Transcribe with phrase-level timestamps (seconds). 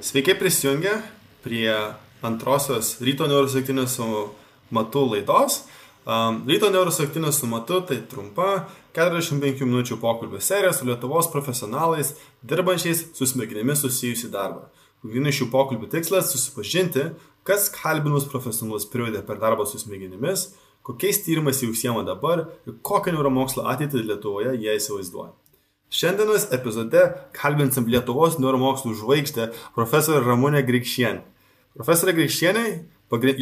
[0.00, 0.90] Sveiki prisijungę
[1.44, 1.72] prie
[2.24, 4.04] antrosios ryto neurosaktinės su
[4.72, 5.58] matu laidos.
[6.08, 8.46] Um, ryto neurosaktinės su matu tai trumpa
[8.96, 14.70] 45 minučių pokalbio serija su Lietuvos profesionalais, dirbančiais su smegenimis susijusi darbą.
[15.04, 17.10] Pagrindinis šių pokalbių tikslas- susipažinti,
[17.44, 23.12] kas kalbinus profesionalus privedė per darbą su smegenimis, kokiais tyrimais jie užsiema dabar ir kokią
[23.12, 25.36] neuromokslo ateitį Lietuvoje jie įsivaizduoja.
[25.90, 27.00] Šiandienos epizode
[27.34, 31.24] kalbinsim Lietuvos neuromokslų žvaigždę profesorę Ramonę Grikšienę.
[31.74, 32.62] Profesorė Grikšienė,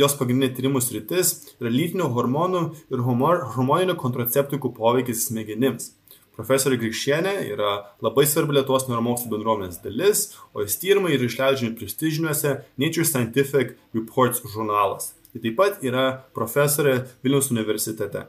[0.00, 5.91] jos pagrindinė tyrimų sritis yra lytinių hormonų ir hormoninių kontraceptikų poveikis smegenims.
[6.38, 10.22] Profesorė Grikšienė yra labai svarbi Lietuvos neuromokslų bendruomenės dalis,
[10.56, 15.10] o jos tyrimai yra išleidžiami prestižiniuose Nature Scientific Reports žurnalas.
[15.36, 18.24] Ji taip pat yra profesorė Vilnius universitete.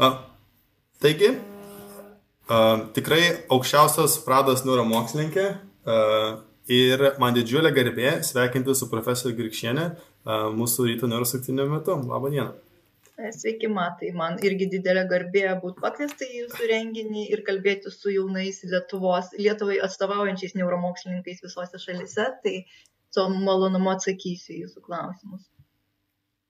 [0.00, 0.10] A,
[1.04, 1.34] taigi,
[2.46, 6.36] Uh, tikrai aukščiausios prados neuromokslininkė uh,
[6.70, 11.96] ir man didžiulė garbė sveikinti su profesorė Girkšienė uh, mūsų ryto neurosaktinio metu.
[12.06, 12.52] Labą dieną.
[13.34, 18.62] Sveiki, matai, man irgi didelė garbė būti pakviesta į jūsų renginį ir kalbėti su jaunais
[18.68, 22.56] Lietuvos, Lietuvai atstovaujančiais neuromokslininkais visose šalise, tai
[23.10, 25.42] su malonumu atsakysiu jūsų klausimus.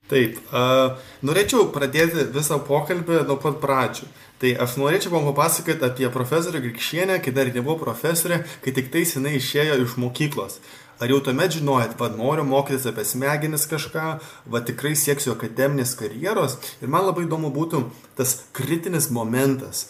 [0.07, 0.95] Taip, uh,
[1.27, 4.07] norėčiau pradėti visą pokalbį nuo pat pradžių.
[4.39, 9.03] Tai aš norėčiau man papasakoti apie profesorę Grikšienę, kai dar nebuvo profesorė, kai tik tai
[9.09, 10.61] jinai išėjo iš mokyklos.
[11.01, 14.07] Ar jau tuomet žinojot, vad noriu mokytis apie smegenis kažką,
[14.53, 17.83] vad tikrai sieksiu akademinės karjeros ir man labai įdomu būtų
[18.17, 19.89] tas kritinis momentas,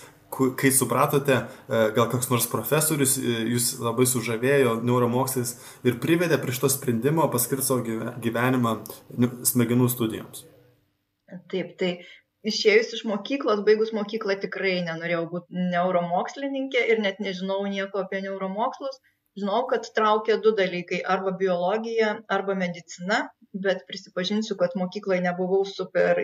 [0.58, 5.54] kai supratote, e, gal koks nors profesorius e, jūs labai sužavėjo neuromokslais
[5.86, 8.76] ir privedė prie šito sprendimo paskirti savo gyvenimą
[9.48, 10.44] smegenų studijoms?
[11.50, 11.90] Taip, tai
[12.46, 19.00] išėjus iš mokyklos, baigus mokyklą tikrai nenorėjau būti neuromokslininkė ir net nežinau nieko apie neuromokslus.
[19.36, 23.26] Žinau, kad traukia du dalykai- arba biologija, arba medicina,
[23.64, 26.20] bet prisipažinsiu, kad mokykloje nebuvau super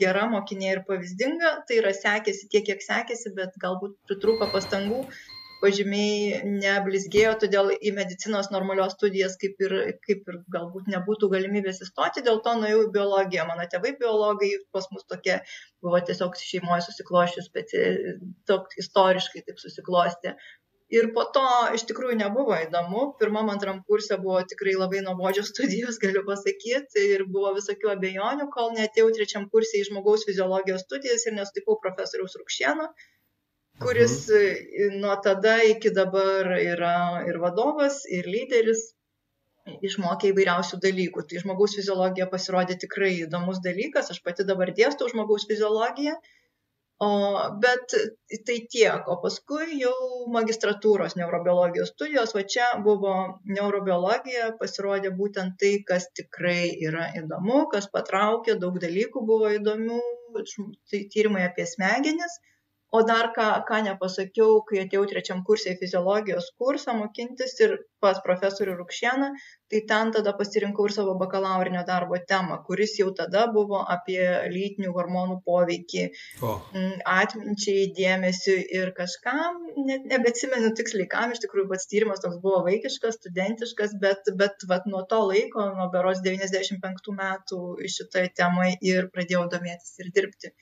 [0.00, 5.02] gera mokinė ir pavyzdinga, tai yra sekėsi tiek, kiek sekėsi, bet galbūt pritruko pastangų,
[5.62, 9.74] pažymiai neblizgėjo, todėl į medicinos normalios studijas kaip ir,
[10.06, 13.46] kaip ir galbūt nebūtų galimybės įstoti, dėl to nuėjau į biologiją.
[13.50, 15.38] Mano tėvai biologai, pas mus tokie
[15.84, 17.76] buvo tiesiog šeimoje susikloščius, bet
[18.50, 20.34] toks istoriškai taip susiklosti
[20.96, 21.44] ir po to
[21.76, 27.24] iš tikrųjų nebuvo įdomu pirmam antram kurse buvo tikrai labai nuobodžios studijos galiu pasakyt ir
[27.36, 32.88] buvo visokių abejonių kol neatėjau trečiam kurse į žmogaus fiziologijos studijas ir nesutikau profesoriaus rukšėno
[33.82, 34.98] kuris mhm.
[35.04, 36.96] nuo tada iki dabar yra
[37.28, 38.90] ir vadovas ir lyderis
[39.88, 41.24] išmokė įvairiausių dalykų.
[41.30, 44.10] Tai žmogaus fiziologija pasirodė tikrai įdomus dalykas.
[44.14, 46.16] Aš pati dabar dėstau žmogaus fiziologiją
[47.02, 47.08] O,
[47.62, 47.94] bet
[48.46, 49.94] tai tiek, o paskui jau
[50.34, 53.14] magistratūros neurobiologijos studijos, va čia buvo
[53.56, 59.98] neurobiologija, pasirodė būtent tai, kas tikrai yra įdomu, kas patraukė, daug dalykų buvo įdomių,
[60.92, 62.38] tai tyrimai apie smegenis
[62.92, 68.18] o dar ką ką nepasakiau kai atėjau trečiam kurse į fiziologijos kursą mokintis ir pas
[68.26, 69.28] profesorių rukšėną
[69.72, 74.20] tai ten tada pasirinkau ir savo bakalaurinio darbo temą kuris jau tada buvo apie
[74.56, 76.04] lytinių hormonų poveikį
[76.48, 76.52] o.
[77.14, 83.20] atminčiai dėmesiui ir kažkam net nebeatsimenu tiksliai kam iš tikrųjų pats tyrimas toks buvo vaikiškas
[83.22, 87.62] studentiškas bet bet vat nuo to laiko nuo berods devyniasdešim penktų metų
[87.96, 90.52] šitoj temoj ir pradėjau domėtis ir dirbti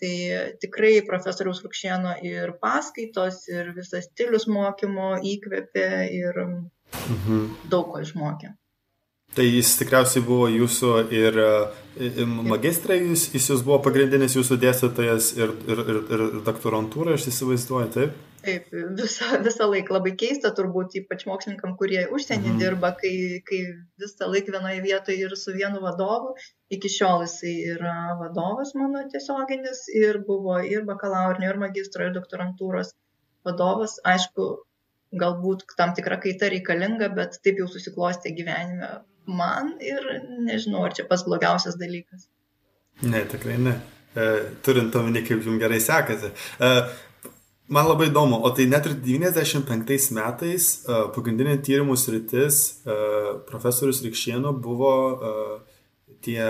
[0.00, 0.14] tai
[0.62, 7.44] tikrai profesoriaus Lukšieno ir paskaitos, ir visas stilius mokymo įkvėpė ir mhm.
[7.72, 8.54] daug ko išmokė.
[9.30, 11.36] Tai jis tikriausiai buvo jūsų ir,
[12.02, 17.92] ir magistrai, jis, jis buvo pagrindinis jūsų dėstytojas ir, ir, ir, ir doktorantūra, aš įsivaizduoju,
[17.94, 18.16] taip?
[18.44, 22.62] Taip, visą, visą laiką labai keista turbūt, ypač mokslininkam, kurie užsienį mhm.
[22.62, 23.12] dirba, kai,
[23.48, 23.60] kai
[24.00, 26.32] visą laiką vienoje vietoje ir su vienu vadovu.
[26.72, 32.94] Iki šiol jisai yra vadovas mano tiesioginis ir buvo ir bakalaurinio, ir magistro, ir doktorantūros
[33.46, 33.98] vadovas.
[34.08, 34.48] Aišku,
[35.20, 39.00] galbūt tam tikra kaita reikalinga, bet taip jau susiklostė gyvenime
[39.30, 40.06] man ir
[40.46, 42.28] nežinau, ar čia pats blogiausias dalykas.
[43.02, 43.76] Ne, tikrai ne.
[44.16, 44.26] E,
[44.66, 46.32] turint omeny, kaip jums gerai sekasi.
[47.70, 52.96] Man labai įdomu, o tai net ir 95 metais e, pagrindinė tyrimų sritis e,
[53.46, 55.34] profesorius Rikšieno buvo e,
[56.26, 56.40] tie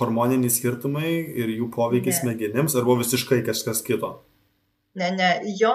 [0.00, 4.18] hormoniniai skirtumai ir jų poveikis smegenims, ar buvo visiškai kažkas kito?
[4.94, 5.28] Ne ne
[5.60, 5.72] jo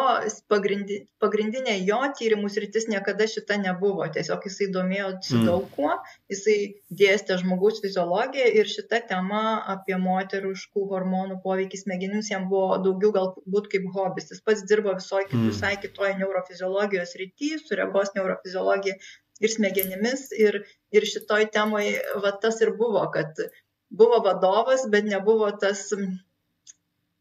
[0.51, 5.45] pagrindi pagrindinė jo tyrimų sritis niekada šita nebuvo tiesiog jisai domėjosi mm.
[5.49, 5.93] daug kuo
[6.33, 6.57] jisai
[7.01, 9.43] dėstė žmogaus fiziologiją ir šita tema
[9.75, 15.23] apie moteriškų hormonų poveikį smegenims jam buvo daugiau galbūt kaip hobis jis pats dirbo visoj
[15.29, 15.45] mm.
[15.51, 18.99] visai kitoj neurofiziologijos srity su regos neurofiziologija
[19.43, 20.29] ir smegenimis.
[20.39, 20.61] Ir,
[20.95, 21.87] ir šitoj temai
[22.23, 23.41] va, tas ir buvo, kad
[23.89, 25.87] buvo vadovas, bet nebuvo tas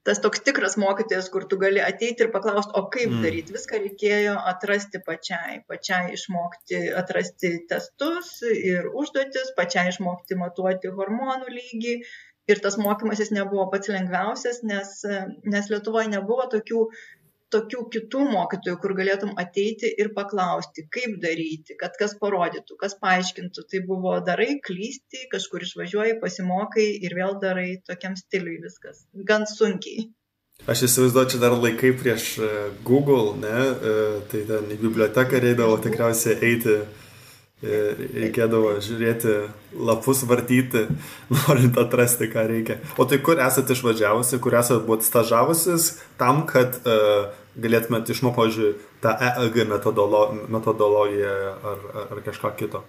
[0.04, 3.24] tas toks tikras mokytojas, kur tu gali ateiti ir paklausti, o kaip mm.
[3.24, 3.54] daryti.
[3.56, 11.96] Viską reikėjo atrasti pačiai, pačiai išmokti atrasti testus ir užduotis, pačiai išmokti matuoti hormonų lygį.
[12.52, 14.90] Ir tas mokymasis nebuvo pats lengviausias, nes,
[15.48, 16.82] nes Lietuvoje nebuvo tokių
[17.54, 23.66] tokių kitų mokytojų, kur galėtum ateiti ir paklausti, kaip daryti, kad kas parodytų, kas paaiškintų.
[23.70, 29.06] Tai buvo darai, klysti, kažkur išvažiuoji, pasimokai ir vėl darai tokiam stiliui viskas.
[29.30, 30.08] Gan sunkiai.
[30.70, 32.50] Aš įsivaizduoju, čia dar laikai prieš e,
[32.86, 33.56] Google, ne,
[33.90, 33.94] e,
[34.30, 36.76] tai ten į biblioteką reidavo tikriausiai eiti
[37.64, 39.36] reikėdavo žiūrėti
[39.88, 40.86] lapus, vartyti,
[41.36, 42.80] norint atrasti, ką reikia.
[42.98, 47.30] O tai kur esate išvažiavusi, kur esate buvot stažavusis tam, kad uh,
[47.60, 48.74] galėtumėte išmokti, pavyzdžiui,
[49.04, 52.84] tą EEG metodolo metodologiją ar, ar, ar kažką kito?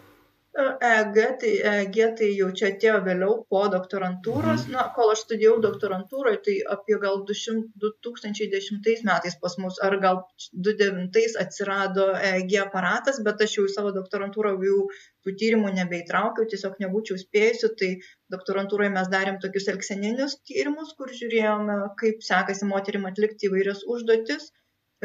[0.57, 4.61] EG, tai EG tai jau čia atėjo vėliau po doktorantūros.
[4.65, 4.75] Mhm.
[4.75, 10.21] Na, kol aš studijavau doktorantūroje, tai apie gal 200, 2010 metais pas mus, ar gal
[10.69, 14.81] 2009 atsirado EG aparatas, bet aš jau į savo doktorantūrą jau
[15.25, 17.73] tų tyrimų nebeįtraukiau, tiesiog nebūčiau spėjusi.
[17.81, 17.91] Tai
[18.37, 24.53] doktorantūroje mes darėm tokius elkseninius tyrimus, kur žiūrėjome, kaip sekasi moterim atlikti įvairias užduotis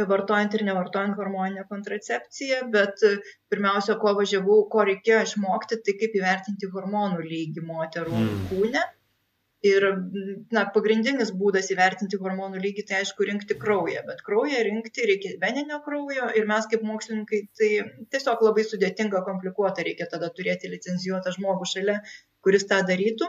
[0.09, 3.17] vartojant ir nevartojant hormoninę kontracepciją, bet e,
[3.53, 8.41] pirmiausia, ko važiavau, ko reikėjo išmokti, tai kaip įvertinti hormonų lygį moterų mm.
[8.53, 8.87] kūne.
[9.71, 9.85] Ir
[10.57, 15.83] na, pagrindinis būdas įvertinti hormonų lygį, tai aišku, rinkti kraują, bet kraują rinkti reikia veninio
[15.85, 17.69] kraujo ir mes kaip mokslininkai, tai
[18.15, 21.99] tiesiog labai sudėtinga, komplikuota, reikia tada turėti licencijuotą žmogų šalia,
[22.41, 23.29] kuris tą darytų.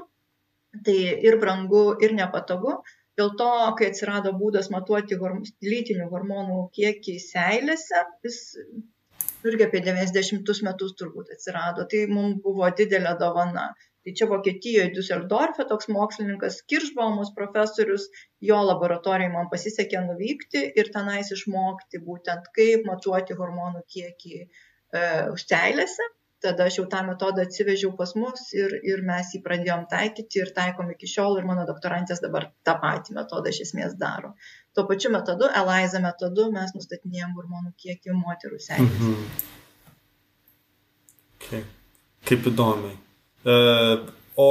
[0.87, 0.97] Tai
[1.27, 2.77] ir brangu, ir nepatogu.
[3.19, 5.41] Dėl to, kai atsirado būdas matuoti horm
[5.73, 8.39] lytinių hormonų kiekį seilėse, jis
[9.49, 13.71] irgi apie 90 metus turbūt atsirado, tai mums buvo didelė dovana.
[14.01, 18.07] Tai čia Vokietijoje, Düsseldorfe toks mokslininkas Kiršbaumas profesorius,
[18.49, 24.47] jo laboratorijai man pasisekė nuvykti ir tenais išmokti būtent, kaip matuoti hormonų kiekį e,
[25.43, 26.07] seilėse
[26.41, 30.51] tada aš jau tą metodą atsivežiau pas mus ir, ir mes jį pradėjom taikyti ir
[30.55, 34.33] taikom iki šiol ir mano doktorantės dabar tą patį metodą iš esmės daro.
[34.75, 39.11] Tuo pačiu metodu, ELIZA metodu, mes nustatinėjom hormonų kiekį moterų seilėse.
[39.11, 39.49] Mhm.
[41.41, 41.63] Okay.
[42.29, 42.97] Kaip įdomiai.
[43.41, 44.05] Uh,
[44.37, 44.49] o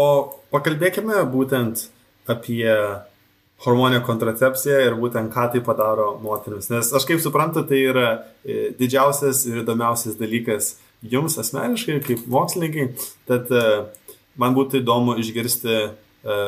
[0.50, 1.86] pakalbėkime būtent
[2.30, 2.66] apie
[3.64, 6.70] hormonę kontracepciją ir būtent ką tai padaro moteriams.
[6.72, 8.06] Nes aš kaip suprantu, tai yra
[8.40, 12.86] e, didžiausias ir įdomiausias dalykas jums asmeniškai, kaip mokslininkai,
[13.28, 13.66] tad e,
[14.40, 15.76] man būtų įdomu išgirsti,
[16.24, 16.38] e,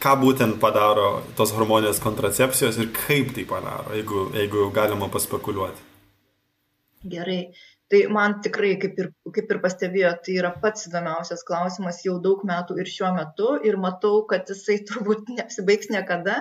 [0.00, 5.88] ką būtent padaro tos hormonijos kontracepcijos ir kaip tai padaro, jeigu, jeigu galima paspekuliuoti.
[7.10, 7.42] Gerai.
[7.90, 12.44] Tai man tikrai, kaip ir, kaip ir pastebėjo, tai yra pats įdomiausias klausimas jau daug
[12.46, 16.36] metų ir šiuo metu ir matau, kad jisai turbūt neapsibaigs niekada,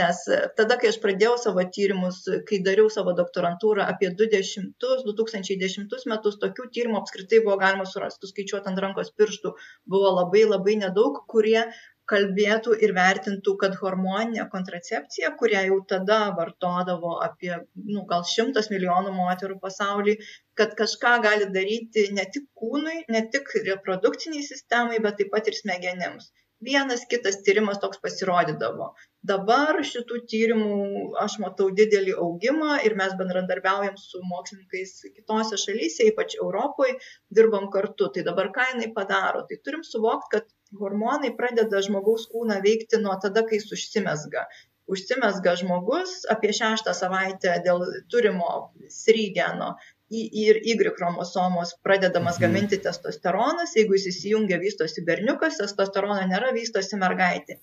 [0.00, 0.22] nes
[0.56, 4.72] tada, kai aš pradėjau savo tyrimus, kai dariau savo doktorantūrą apie 20,
[5.10, 9.52] 2010 metus, tokių tyrimų apskritai buvo galima surasti, skaičiuoti ant rankos pirštų,
[9.92, 11.66] buvo labai labai nedaug, kurie
[12.10, 17.52] kalbėtų ir vertintų, kad hormoninė kontracepcija, kurią jau tada vartodavo apie,
[17.90, 20.16] nu, gal šimtas milijonų moterų pasaulyje,
[20.60, 25.58] kad kažką gali daryti ne tik kūnui, ne tik reprodukciniai sistemai, bet taip pat ir
[25.58, 26.32] smegenims.
[26.66, 28.86] Vienas kitas tyrimas toks pasirodydavo.
[29.30, 30.76] Dabar šitų tyrimų
[31.20, 36.96] aš matau didelį augimą ir mes bendradarbiaujam su mokslininkais kitose šalyse, ypač Europoje,
[37.38, 38.08] dirbam kartu.
[38.14, 39.44] Tai dabar ką jinai padaro?
[39.50, 40.48] Tai turim suvokti, kad
[40.80, 44.46] hormonai pradeda žmogaus kūną veikti nuo tada, kai jis užsimesga.
[44.94, 47.82] Užsimesga žmogus apie šeštą savaitę dėl
[48.12, 48.50] turimo
[48.96, 49.72] srygeno
[50.10, 52.42] ir Y chromosomos pradedamas mhm.
[52.44, 57.58] gaminti testosteronas, jeigu jis įsijungia vystosi berniukas, testosterono nėra, vystosi mergaitė.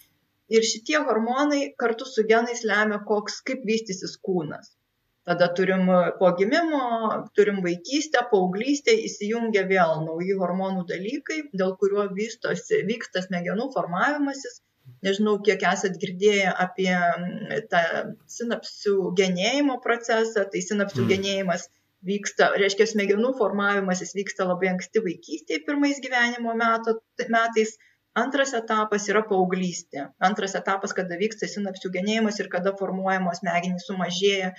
[0.52, 4.74] Ir šitie hormonai kartu su genais lemia, koks, kaip vystysis kūnas.
[5.24, 6.84] Tada turim e, po gimimo,
[7.38, 14.60] turim vaikystę, paauglystę, įsijungia vėl nauji hormonų dalykai, dėl kuriuo vystosi, vyksta smegenų formavimasis.
[15.08, 16.92] Nežinau, kiek esat girdėję apie
[17.72, 17.84] tą
[18.36, 21.10] sinapsių genėjimo procesą, tai sinapsių mm.
[21.14, 21.70] genėjimas
[22.08, 27.78] vyksta, reiškia, smegenų formavimasis vyksta labai anksti vaikystėje, pirmais gyvenimo meto, metais.
[28.20, 30.04] Antras etapas yra paauglystė.
[30.22, 34.52] Antras etapas, kada vyksta sinapsių genėjimas ir kada formuojamos smegenys sumažėja,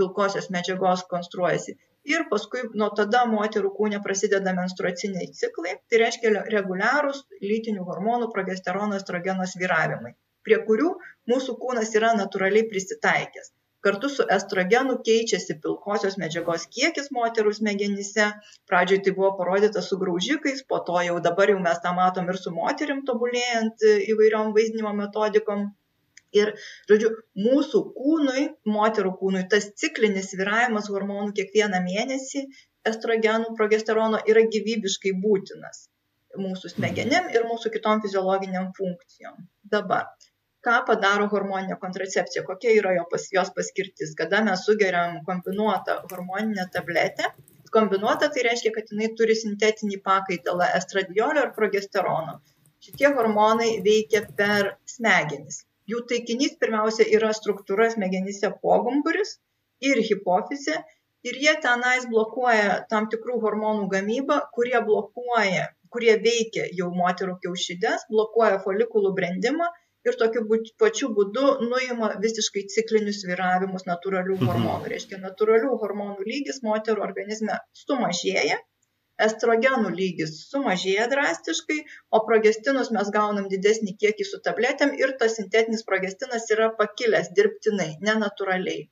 [0.00, 1.76] pilkosios medžiagos konstruojasi.
[2.12, 9.00] Ir paskui nuo tada moterų kūne prasideda menstruaciniai ciklai, tai reiškia reguliarūs lytinių hormonų progesterono
[9.00, 10.12] estrogeno sviravimai,
[10.48, 10.90] prie kurių
[11.32, 13.54] mūsų kūnas yra natūraliai prisitaikęs.
[13.84, 18.28] Kartu su estrogenu keičiasi pilkosios medžiagos kiekis moterų smegenyse.
[18.70, 22.38] Pradžioj tai buvo parodyta su graužikais, po to jau dabar jau mes tą matom ir
[22.40, 23.84] su moterim tobulėjant
[24.14, 25.66] įvairiom vaizdinimo metodikom.
[26.40, 26.52] Ir,
[26.90, 27.14] žodžiu,
[27.46, 28.44] mūsų kūnui,
[28.76, 32.46] moterų kūnui, tas ciklinis viravimas hormonų kiekvieną mėnesį
[32.90, 35.86] estrogenų, progesterono yra gyvybiškai būtinas
[36.40, 39.36] mūsų smegenim ir mūsų kitom fiziologiniam funkcijom.
[39.74, 40.08] Dabar,
[40.66, 46.68] ką padaro hormoninė kontracepcija, kokia yra jo pas, jos paskirtis, kada mes sugeriam kombinuotą hormoninę
[46.76, 47.30] tabletę.
[47.74, 52.38] Kombinuota tai reiškia, kad jinai turi sintetinį pakaitalą estradiolio ir progesterono.
[52.84, 55.64] Šitie hormonai veikia per smegenis.
[55.92, 59.36] Jų taikinys pirmiausia yra struktūra smegenyse pogumburis
[59.84, 60.76] ir hipofizė
[61.28, 68.08] ir jie tenais blokuoja tam tikrų hormonų gamybą, kurie blokuoja kurie veikia jau moterų kiaušides,
[68.10, 69.68] blokuoja folikulų brendimą
[70.08, 70.42] ir tokiu
[70.82, 74.50] pačiu būdu nuima visiškai ciklinius viravimus natūralių mhm.
[74.50, 74.90] hormonų.
[74.94, 78.58] Reiškia, natūralių hormonų lygis moterų organizme sumažėja,
[79.26, 81.78] estrogenų lygis sumažėja drastiškai,
[82.16, 87.94] o progestinus mes gaunam didesnį kiekį su tabletėm ir tas sintetinis progestinas yra pakilęs dirbtinai,
[88.08, 88.88] nenatūraliai.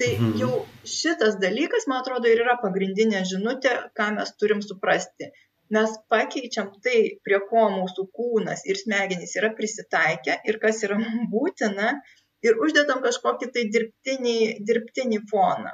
[0.00, 0.34] Tai mhm.
[0.40, 0.52] jau
[0.88, 5.30] šitas dalykas, man atrodo, ir yra pagrindinė žinutė, ką mes turim suprasti
[5.72, 11.30] mes pakeičiam tai, prie ko mūsų kūnas ir smegenys yra prisitaikę ir kas yra mums
[11.34, 11.94] būtina
[12.46, 14.36] ir uždedam kažkokį tai dirbtinį,
[14.68, 15.72] dirbtinį foną.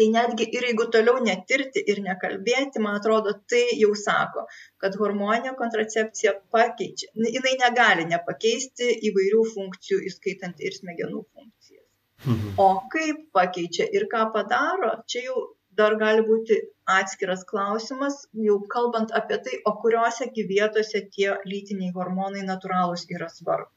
[0.00, 4.46] Tai netgi ir jeigu toliau netirti ir nekalbėti, man atrodo, tai jau sako,
[4.80, 11.84] kad hormoninė kontracepcija pakeičia, jinai negali nepakeisti įvairių funkcijų, įskaitant ir smegenų funkcijas.
[12.24, 12.54] Mhm.
[12.64, 15.42] O kaip pakeičia ir ką padaro, čia jau
[15.80, 16.56] dar gali būti
[16.94, 18.16] atskiras klausimas,
[18.46, 23.76] jau kalbant apie tai, o kuriuose vietose tie lytiniai hormonai natūralūs yra svarbus.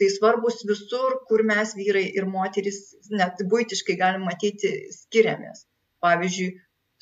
[0.00, 2.80] Tai svarbus visur, kur mes vyrai ir moteris
[3.14, 5.66] net būtiškai galim matyti skiriamės.
[6.04, 6.48] Pavyzdžiui,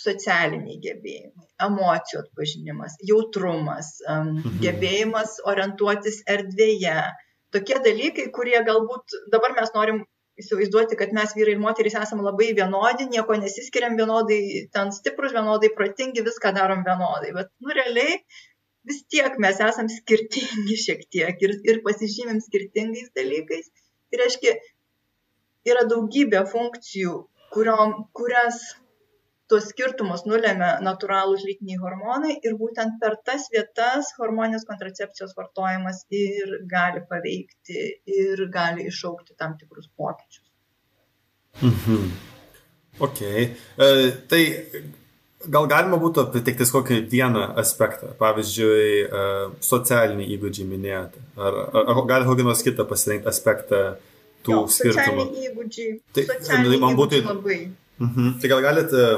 [0.02, 4.56] socialiniai gebėjimai, emocijų atpažinimas, jautrumas, mhm.
[4.64, 7.00] gebėjimas orientuotis erdvėje.
[7.52, 10.02] Tokie dalykai, kurie galbūt dabar mes norim
[10.40, 14.40] įsivaizduoti, kad mes vyrai ir moterys esame labai vienodi, nieko nesiskiriam vienodai,
[14.72, 17.34] ten stiprus, vienodai protingi, viską darom vienodai.
[17.36, 18.16] Bet, nu, realiai
[18.88, 23.70] vis tiek mes esam skirtingi šiek tiek ir, ir pasižymėm skirtingais dalykais.
[24.10, 24.54] Tai reiškia,
[25.72, 27.16] yra daugybė funkcijų,
[27.54, 28.60] kuriom, kurias
[29.52, 36.54] tuos skirtumus nulėmė natūralūs lytiniai hormonai ir būtent per tas vietas hormoninės kontracepcijos vartojimas ir
[36.70, 37.82] gali paveikti
[38.18, 40.46] ir gali iššaukti tam tikrus pokyčius.
[41.60, 42.08] Mhm.
[43.00, 43.20] Ok.
[43.22, 43.88] E,
[44.28, 44.42] tai
[45.50, 49.22] gal galima būtų pateiktis kokį vieną aspektą, pavyzdžiui, e,
[49.64, 51.22] socialiniai įgūdžiai minėjote.
[51.36, 53.82] Ar, ar, ar gali kokį nors kitą pasirinkti aspektą
[54.46, 55.26] tų jo, skirtumų?
[55.26, 55.96] Socialiniai įgūdžiai.
[56.14, 57.58] Tai, socialiniai man būtų labai.
[58.02, 58.36] Mhm.
[58.42, 59.08] Tai gal galite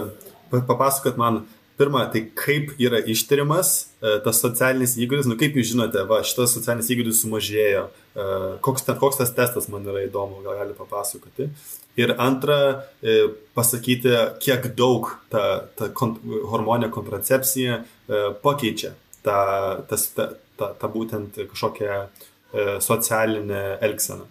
[0.54, 1.44] papasakot man,
[1.78, 6.54] pirmą, tai kaip yra ištiriamas e, tas socialinis įgūdis, nu kaip jūs žinote, va, šitas
[6.54, 8.26] socialinis įgūdis sumažėjo, e,
[8.64, 11.48] koks, ten, koks tas testas man yra įdomu, gal gali papasakoti.
[12.00, 12.58] Ir antra,
[13.02, 13.16] e,
[13.54, 15.44] pasakyti, kiek daug ta,
[15.78, 16.18] ta kont,
[16.50, 17.82] hormonė kontracepcija
[18.42, 18.90] pakeičia
[19.22, 19.40] tą,
[19.88, 22.00] tas, ta, ta, ta būtent kažkokią
[22.82, 24.26] socialinę elgseną.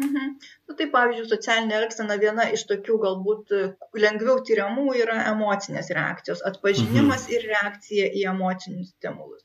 [0.00, 0.30] Mhm.
[0.68, 3.64] Nu, tai pavyzdžiui, socialinė elgsena viena iš tokių galbūt e,
[4.04, 7.34] lengviau tyriamų yra emocinės reakcijos, atpažinimas mhm.
[7.36, 9.43] ir reakcija į emocinius stimulus.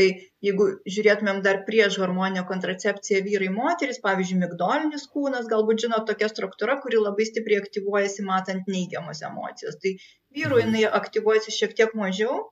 [0.00, 0.06] Tai
[0.44, 6.76] jeigu žiūrėtumėm dar prieš hormoninę kontracepciją vyrai moteris, pavyzdžiui, migdolinis kūnas, galbūt žino tokia struktūra,
[6.82, 9.78] kuri labai stipriai aktyvuojasi matant neigiamas emocijas.
[9.84, 9.94] Tai
[10.36, 12.42] vyrų jinai aktyvuojasi šiek tiek mažiau,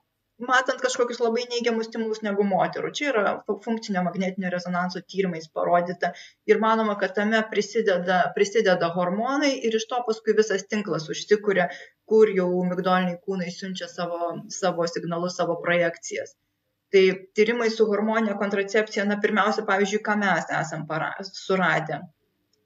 [0.50, 2.92] matant kažkokius labai neigiamus stimulus negu moterų.
[2.98, 3.24] Čia yra
[3.66, 6.10] funkcinio magnetinio rezonanso tyrimais parodyta
[6.50, 11.68] ir manoma, kad tame prisideda, prisideda hormonai ir iš to paskui visas tinklas užsikuria,
[12.10, 16.34] kur jau migdoliniai kūnai siunčia savo, savo signalus, savo projekcijas.
[16.94, 17.04] Tai
[17.38, 21.08] tyrimai su hormoninė kontracepcija, na pirmiausia, pavyzdžiui, ką mes esam para,
[21.38, 21.96] suradę.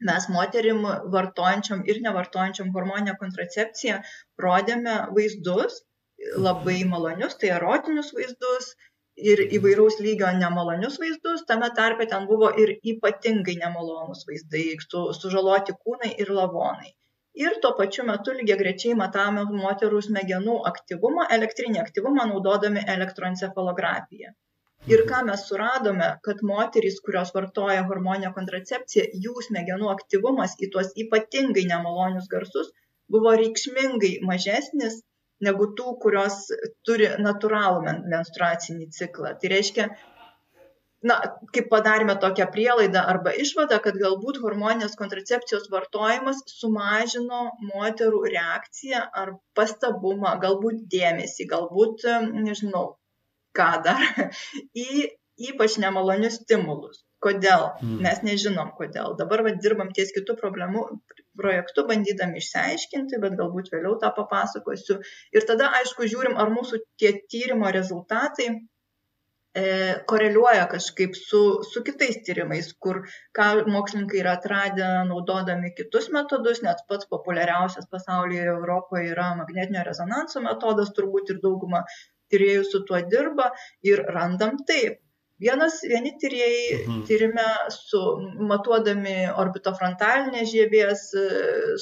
[0.08, 3.96] Mes moterim vartojančiam ir nevartojančiam hormoninę kontracepciją
[4.44, 5.80] rodėme vaizdus,
[6.48, 8.68] labai malonius, tai erotinius vaizdus
[9.32, 15.74] ir įvairaus lygio nemalonius vaizdus, tame tarpe ten buvo ir ypatingai nemalonus vaizdai, su, sužaloti
[15.82, 16.92] kūnai ir lavonai.
[17.38, 24.32] Ir tuo pačiu metu lygiai grečiai matavome moterų smegenų aktyvumą, elektrinį aktyvumą naudodami elektroencefalografiją.
[24.92, 30.90] Ir ką mes suradome, kad moterys, kurios vartoja hormoninę kontracepciją, jų smegenų aktyvumas į tuos
[31.04, 32.70] ypatingai nemalonius garsus
[33.14, 35.00] buvo reikšmingai mažesnis
[35.48, 36.38] negu tų, kurios
[36.88, 39.34] turi natūralų menstruacinį ciklą.
[39.40, 39.88] Tai reiškia,
[41.06, 41.16] na,
[41.54, 49.36] kaip padarėme tokią prielaidą arba išvadą, kad galbūt hormoninės kontracepcijos vartojimas sumažino moterų reakciją ar
[49.58, 52.06] pastabumą, galbūt dėmesį, galbūt,
[52.48, 52.86] nežinau,
[53.58, 54.02] ką dar,
[54.86, 55.10] į
[55.50, 57.04] ypač nemalonius stimulus.
[57.22, 57.64] Kodėl?
[57.82, 57.94] Mm.
[58.04, 59.16] Mes nežinom, kodėl.
[59.18, 60.84] Dabar va, dirbam ties kitų problemų
[61.38, 65.00] projektu, bandydami išsiaiškinti, bet galbūt vėliau tą papasakosiu.
[65.34, 68.52] Ir tada, aišku, žiūrim, ar mūsų tie tyrimo rezultatai
[70.10, 73.00] koreliuoja kažkaip su, su kitais tyrimais, kur
[73.38, 80.44] ką mokslininkai yra atradę naudodami kitus metodus, net pats populiariausias pasaulyje Europoje yra magnetinio rezonanso
[80.44, 81.84] metodas, turbūt ir dauguma
[82.32, 83.50] tyriejų su tuo dirba
[83.90, 85.00] ir randam taip,
[85.38, 87.02] Vienas, vieni tyrėjai mhm.
[87.06, 88.00] tyrime su
[88.50, 91.26] matuodami orbitofrontalinės žievės e,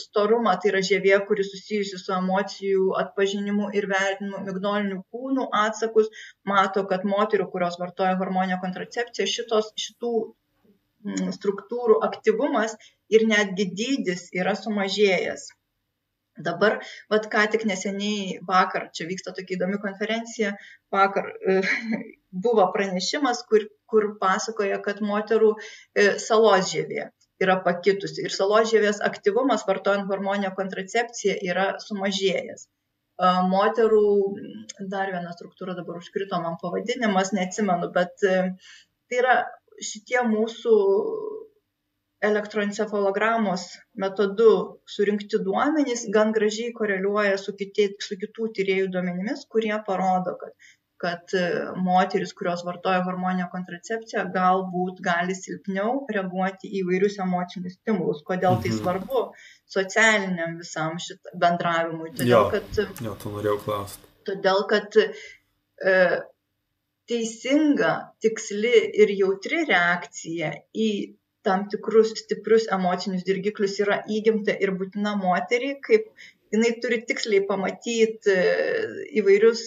[0.02, 6.12] storumą, tai yra žievė, kuri susijusi su emocijų atpažinimu ir vertinimu mignolinių kūnų atsakus,
[6.52, 10.12] mato, kad moterių, kurios vartoja hormonio kontracepciją, šitos, šitų
[11.36, 12.74] struktūrų aktyvumas
[13.12, 15.48] ir netgi dydis yra sumažėjęs.
[16.36, 20.52] Dabar, vad ką tik neseniai vakar, čia vyksta tokia įdomi konferencija,
[20.92, 21.62] vakar e,
[22.44, 27.10] buvo pranešimas, kur, kur pasakoja, kad moterų e, salos žievė
[27.42, 32.66] yra pakitusi ir salos žievės aktyvumas vartojant hormonio kontracepciją yra sumažėjęs.
[33.50, 34.08] Moterų,
[34.92, 38.34] dar viena struktūra dabar užkrito man pavadinimas, neatsimenu, bet e,
[39.08, 39.36] tai yra
[39.80, 40.74] šitie mūsų
[42.26, 43.64] elektroencefalogramos
[44.02, 44.50] metodu
[44.88, 50.52] surinkti duomenys gan gražiai koreliuoja su, kiti, su kitų tyriejų duomenimis, kurie parodo, kad,
[51.02, 51.42] kad e,
[51.84, 58.22] moteris, kurios vartoja hormoninę kontracepciją, galbūt gali silpniau reaguoti į vairius emocinius stimulus.
[58.26, 58.78] Kodėl tai mhm.
[58.80, 59.24] svarbu
[59.76, 62.14] socialiniam visam šitą bendravimui?
[62.14, 64.10] Todėl, jo, kad, jo, tu norėjau klausti.
[64.26, 65.98] Todėl, kad e,
[67.10, 67.92] teisinga,
[68.24, 68.74] tiksli
[69.04, 70.90] ir jautri reakcija į
[71.46, 76.08] tam tikrus stiprius emocinius dirgiklius yra įgimta ir būtina moteriai, kaip
[76.54, 78.40] jinai turi tiksliai pamatyti e,
[79.20, 79.62] įvairius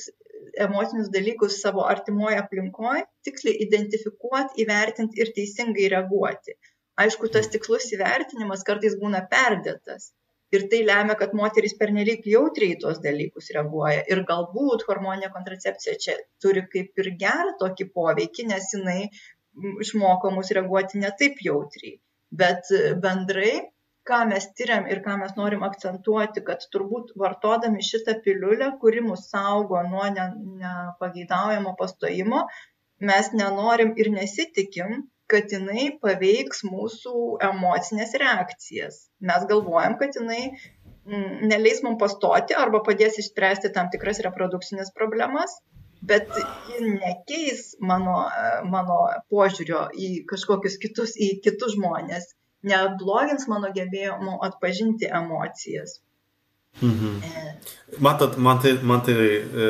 [0.65, 6.55] emocinius dalykus savo artimoje aplinkoje, tiksliai identifikuoti, įvertinti ir teisingai reaguoti.
[6.99, 10.11] Aišku, tas tikslus įvertinimas kartais būna perdėtas.
[10.55, 14.01] Ir tai lemia, kad moteris pernelyg jautriai tuos dalykus reaguoja.
[14.13, 19.01] Ir galbūt hormoninė kontracepcija čia turi kaip ir gerą tokį poveikį, nes jinai
[19.85, 21.99] išmoko mus reaguoti ne taip jautriai.
[22.41, 23.53] Bet e, bendrai,
[24.09, 29.29] ką mes tyriam ir ką mes norim akcentuoti, kad turbūt vartodami šitą piliulę, kuri mus
[29.33, 32.43] saugo nuo nepageidaujamo pastojimo,
[33.11, 37.15] mes nenorim ir nesitikim, kad jinai paveiks mūsų
[37.51, 39.03] emocinės reakcijas.
[39.29, 40.41] Mes galvojam, kad jinai
[41.51, 45.53] neleis mums pastoti arba padės išspręsti tam tikras reprodukcinės problemas,
[46.09, 46.29] bet
[46.69, 48.17] ji nekeis mano,
[48.73, 48.99] mano
[49.31, 52.29] požiūrio į kažkokius kitus, į kitus žmonės,
[52.65, 55.99] neblogins mano gebėjimo atpažinti emocijas.
[56.81, 57.19] Mhm.
[57.25, 57.45] E.
[58.05, 59.69] Matot, man tai, man tai e,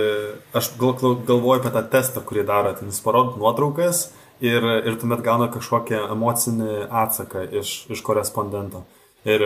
[0.54, 4.10] aš gal, galvoju apie tą testą, kurį daro, ten jis parodo nuotraukas
[4.43, 8.84] ir, ir tuomet gauna kažkokią emocinį atsaką iš, iš korespondento.
[9.28, 9.43] Ir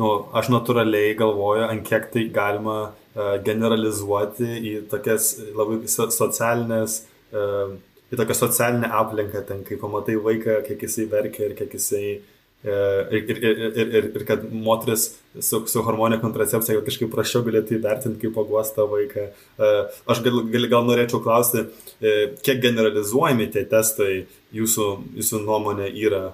[0.00, 2.78] nu, aš natūraliai galvoju, ant kiek tai galima
[3.10, 7.00] E, generalizuoti į tokias labai socialinės,
[7.34, 7.46] e,
[8.14, 12.20] į tokią socialinę aplinką, ten kai pamatai vaiką, kiek jisai verkia ir kiek jisai e,
[12.60, 15.06] Ir, ir, ir, ir, ir kad moteris
[15.40, 19.30] su, su hormonė kontracepcija kažkaip prašiau galėtų įvertinti, kaip paguostą vaiką.
[20.12, 21.64] Aš gal, gal, gal norėčiau klausti,
[22.44, 24.90] kiek generalizuojami tie testai jūsų,
[25.22, 26.26] jūsų nuomonė yra.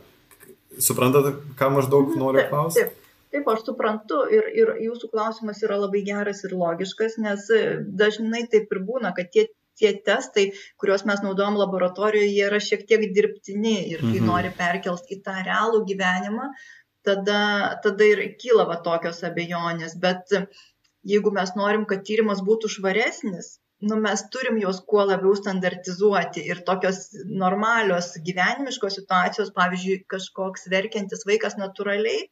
[0.82, 2.82] Suprantate, ką maždaug noriu klausti?
[2.82, 3.06] Taip, taip.
[3.36, 8.46] Taip, aš suprantu ir, ir jūsų klausimas yra labai geras ir logiškas, nes e, dažnai
[8.52, 9.44] taip ir būna, kad tie,
[9.80, 10.46] tie testai,
[10.80, 14.30] kuriuos mes naudojam laboratorijoje, jie yra šiek tiek dirbtini ir kai mhm.
[14.30, 16.48] nori perkelti į tą realų gyvenimą,
[17.06, 17.42] tada,
[17.84, 19.98] tada ir kyla va tokios abejonės.
[20.02, 20.34] Bet
[21.06, 23.56] jeigu mes norim, kad tyrimas būtų švaresnis,
[23.88, 27.10] nu, mes turim juos kuo labiau standartizuoti ir tokios
[27.42, 32.26] normalios gyvenimiškos situacijos, pavyzdžiui, kažkoks verkiantis vaikas natūraliai,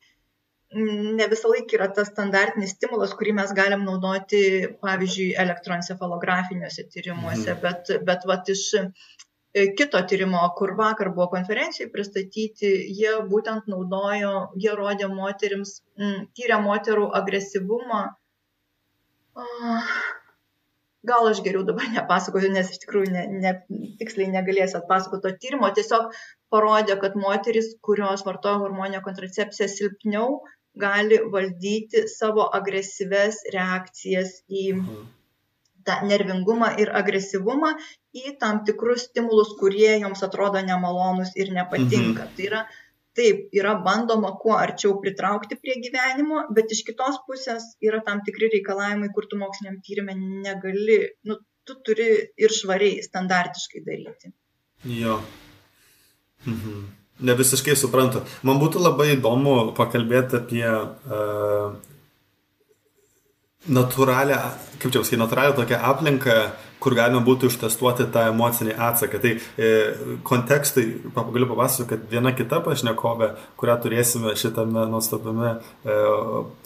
[0.74, 4.40] ne visą laiką yra tas standartinis stimulas, kurį mes galim naudoti,
[4.82, 7.60] pavyzdžiui, elektroencefalografiniuose tyrimuose, mhm.
[7.62, 14.34] bet, bet vat, iš e, kito tyrimo, kur vakar buvo konferencijai pristatyti, jie būtent naudojo,
[14.64, 18.02] jie rodė moterims, m, tyrė moterų agresyvumą.
[21.04, 23.54] Gal aš geriau dabar nepasakosiu, nes iš tikrųjų ne, ne,
[24.00, 26.14] tiksliai negalėsiu atpasakoti to tyrimo, tiesiog
[26.54, 30.38] parodė, kad moteris, kurios vartoja hormonę kontracepciją silpniau,
[30.74, 34.72] gali valdyti savo agresyves reakcijas į,
[35.86, 37.74] tą nervingumą ir agresyvumą
[38.16, 42.26] į tam tikrus stimulus, kurie joms atrodo nemalonus ir nepatinka.
[42.26, 42.34] Mhm.
[42.36, 42.62] Tai yra,
[43.18, 48.50] taip, yra bandoma kuo arčiau pritraukti prie gyvenimo, bet iš kitos pusės yra tam tikri
[48.56, 50.16] reikalavimai, kur tu moksliniam tyrimė
[50.48, 54.34] negali, nu, tu turi ir švariai, standartiškai daryti.
[54.98, 55.20] Jo.
[56.44, 57.03] Mhm.
[57.22, 58.24] Ne visiškai suprantu.
[58.42, 61.76] Man būtų labai įdomu pakalbėti apie uh,
[63.70, 64.38] natūralią,
[64.80, 66.36] kaip čia pasakyti, natūralią tokią aplinką,
[66.84, 69.20] kur galima būtų ištestuoti tą emocinį atsaką.
[69.22, 69.70] Tai e,
[70.26, 70.84] kontekstai,
[71.16, 75.98] galiu papasakoti, kad viena kita pašnekovė, kurią turėsime šitame nuostabiame e,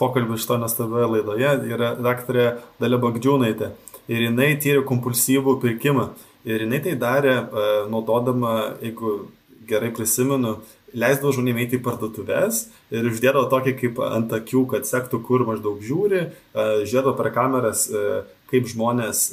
[0.01, 2.49] pokalbį šito nuostabioje laidoje, yra daktarė
[2.83, 3.71] Dalė Bagdžiūnaitė.
[4.11, 6.11] Ir jinai tyrė kompulsyvų pirkimą.
[6.49, 9.21] Ir jinai tai darė e, naudodama, jeigu
[9.69, 10.59] gerai prisimenu,
[10.97, 12.63] leisdavo žmonėms eiti į parduotuvės
[12.95, 17.85] ir uždėdavo tokį kaip ant akių, kad sektų, kur maždaug žiūri, e, žiūrėdavo per kameras,
[17.91, 19.27] e, kaip žmonės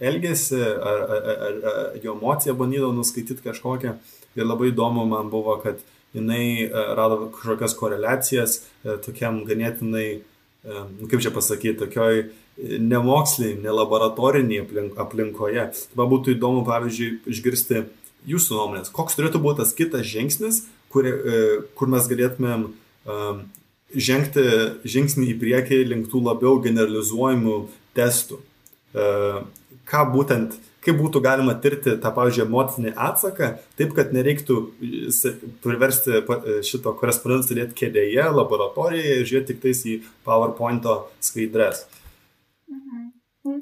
[0.00, 3.94] elgesį, ar, ar, ar, ar jo emociją bandydavo nuskaityti kažkokią.
[4.38, 5.78] Ir labai įdomu man buvo, kad
[6.16, 6.66] jinai
[6.98, 8.56] rado kažkokias koreliacijas
[9.04, 10.22] tokiam ganėtinai,
[10.64, 12.24] nu, kaip čia pasakyti, tokioj
[12.60, 15.66] nemokslinėje, nelaboratoriniai aplink, aplinkoje.
[15.96, 17.84] Man būtų įdomu, pavyzdžiui, išgirsti
[18.28, 21.40] jūsų nuomonės, koks turėtų būti tas kitas žingsnis, kur, e,
[21.78, 23.44] kur mes galėtumėm um,
[23.94, 24.44] žengti
[24.84, 27.56] žingsnį į priekį link tų labiau generalizuojamų
[27.96, 28.40] testų.
[28.90, 29.44] Uh,
[29.90, 34.58] ką būtent, kaip būtų galima tirti tą, pavyzdžiui, emocinį atsaką, taip, kad nereiktų
[35.64, 36.22] priversti
[36.66, 40.86] šito korespondentą sėdėti kėdėje, laboratorijoje ir žiūrėti tik tais į PowerPoint
[41.24, 41.86] skaidres.
[42.70, 43.08] Mhm.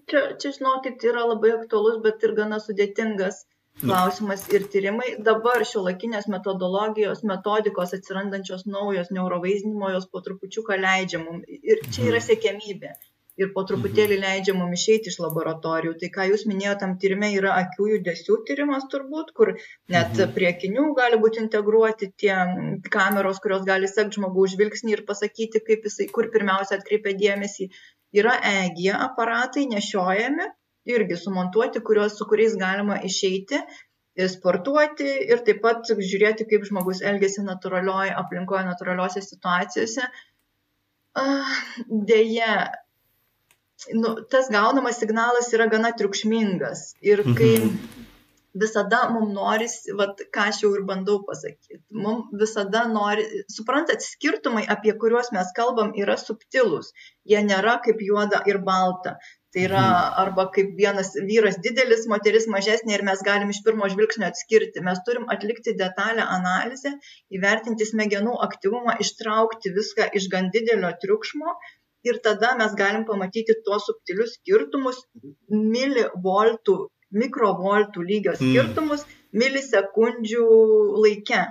[0.09, 3.45] Čia, čia, žinokit, yra labai aktuolus, bet ir gana sudėtingas
[3.81, 5.13] klausimas ir tyrimai.
[5.29, 11.47] Dabar šiuolaikinės metodologijos, metodikos atsirandančios naujos neurovaizdinimo, jos po trupučiuką leidžia mums.
[11.49, 12.27] Ir čia yra mhm.
[12.29, 12.93] sėkiamybė.
[13.39, 14.25] Ir po truputėlį mhm.
[14.27, 15.95] leidžia mums išeiti iš laboratorijų.
[16.01, 19.55] Tai, ką jūs minėjote, tam tyrimė yra akių judesių tyrimas turbūt, kur
[19.95, 20.35] net mhm.
[20.35, 22.35] prie akinių gali būti integruoti tie
[22.95, 27.71] kameros, kurios gali sekti žmogaus žvilgsnį ir pasakyti, kaip jisai, kur pirmiausia atkreipia dėmesį.
[28.17, 30.47] Yra EG aparatai nešiojami,
[30.89, 33.61] irgi sumontuoti, kuriuos, su kuriais galima išeiti,
[34.27, 40.09] sportuoti ir taip pat žiūrėti, kaip žmogus elgesi natūralioje aplinkoje, natūraliuose situacijose.
[42.11, 42.57] Deja,
[43.95, 48.05] nu, tas gaunamas signalas yra gana triukšmingas ir kai mhm.
[48.59, 54.65] visada mums norisi, vat, ką aš jau ir bandau pasakyti, mums visada nori, suprantat, skirtumai,
[54.77, 56.91] apie kuriuos mes kalbam, yra subtilūs,
[57.29, 59.19] jie nėra kaip juoda ir balta.
[59.55, 60.17] Tai yra mhm.
[60.23, 64.83] arba kaip vienas vyras didelis, moteris mažesnė ir mes galim iš pirmo žvilgsnio atskirti.
[64.89, 66.93] Mes turim atlikti detalę analizę,
[67.39, 71.57] įvertinti smegenų aktyvumą, ištraukti viską iš gan didelio triukšmo
[72.09, 75.01] ir tada mes galim pamatyti tuos subtilius skirtumus,
[75.51, 76.77] milivoltų,
[77.23, 78.43] mikrovoltų lygio mhm.
[78.45, 79.17] skirtumus mm.
[79.43, 80.45] milisekundžių
[81.07, 81.47] laike.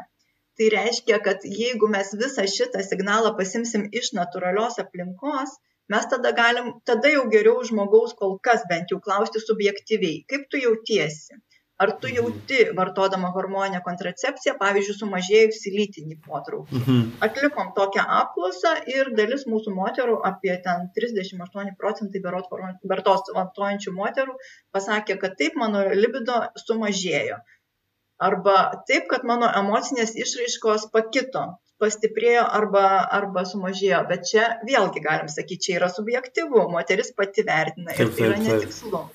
[0.57, 5.57] Tai reiškia, kad jeigu mes visą šitą signalą pasimsim iš natūralios aplinkos,
[5.93, 10.63] mes tada galim, tada jau geriau žmogaus kol kas bent jau klausti subjektyviai, kaip tu
[10.63, 11.37] jautiesi.
[11.77, 12.15] Ar tu mhm.
[12.17, 16.79] jauti, vartodama hormoninę kontracepciją, pavyzdžiui, sumažėjusi lytinį potraukį.
[16.79, 17.03] Mhm.
[17.27, 24.33] Atlikom tokią apklausą ir dalis mūsų moterų, apie ten 38 procentai bertos vartojančių moterų,
[24.73, 27.37] pasakė, kad taip, mano libido sumažėjo.
[28.29, 28.57] Arba
[28.89, 31.45] taip, kad mano emocinės išraiškos pakito
[31.81, 32.87] pastiprėjo arba,
[33.19, 34.01] arba sumažėjo.
[34.09, 39.05] Bet čia vėlgi galim sakyti, čia yra subjektivu, moteris pati vertina ir tai yra netikslu.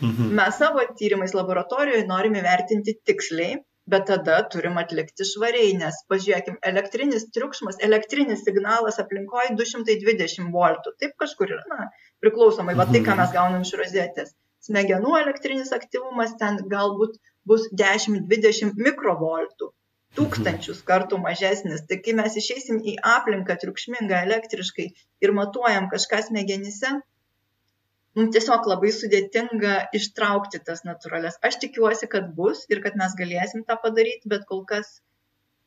[0.00, 0.34] Mhm.
[0.38, 7.24] Mes savo tyrimais laboratorijoje norime vertinti tiksliai, bet tada turim atlikti švariai, nes pažiūrėkim, elektrinis
[7.34, 10.92] triukšmas, elektrinis signalas aplinkoje 220 voltų.
[11.02, 11.88] Taip kažkur yra, na,
[12.22, 13.22] priklausomai, va tai, ką mhm.
[13.22, 14.36] mes gaunam iš rozetės.
[14.68, 17.16] Smegenų elektrinis aktyvumas ten galbūt
[17.48, 19.72] bus 10-20 mikrovoltų
[20.18, 21.84] tūkstančius kartų mažesnis.
[21.88, 24.88] Tai kai mes išeisim į aplinką triukšmingą elektriškai
[25.24, 26.98] ir matuojam kažką smegenyse,
[28.18, 31.38] mums tiesiog labai sudėtinga ištraukti tas natūrales.
[31.44, 34.98] Aš tikiuosi, kad bus ir kad mes galėsim tą padaryti, bet kol kas,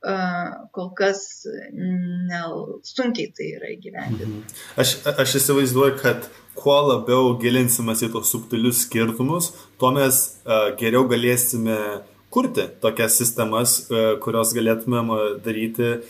[0.04, 1.24] uh, kol kas
[1.72, 2.44] ne,
[2.92, 4.28] sunkiai tai yra įgyvendinti.
[4.28, 4.62] Mhm.
[4.84, 11.06] Aš, aš įsivaizduoju, kad kuo labiau gilinsimės į tos subtilius skirtumus, tuo mes uh, geriau
[11.08, 16.00] galėsime uh, kurti tokias sistemas, e, kurios galėtumėm e, daryti e,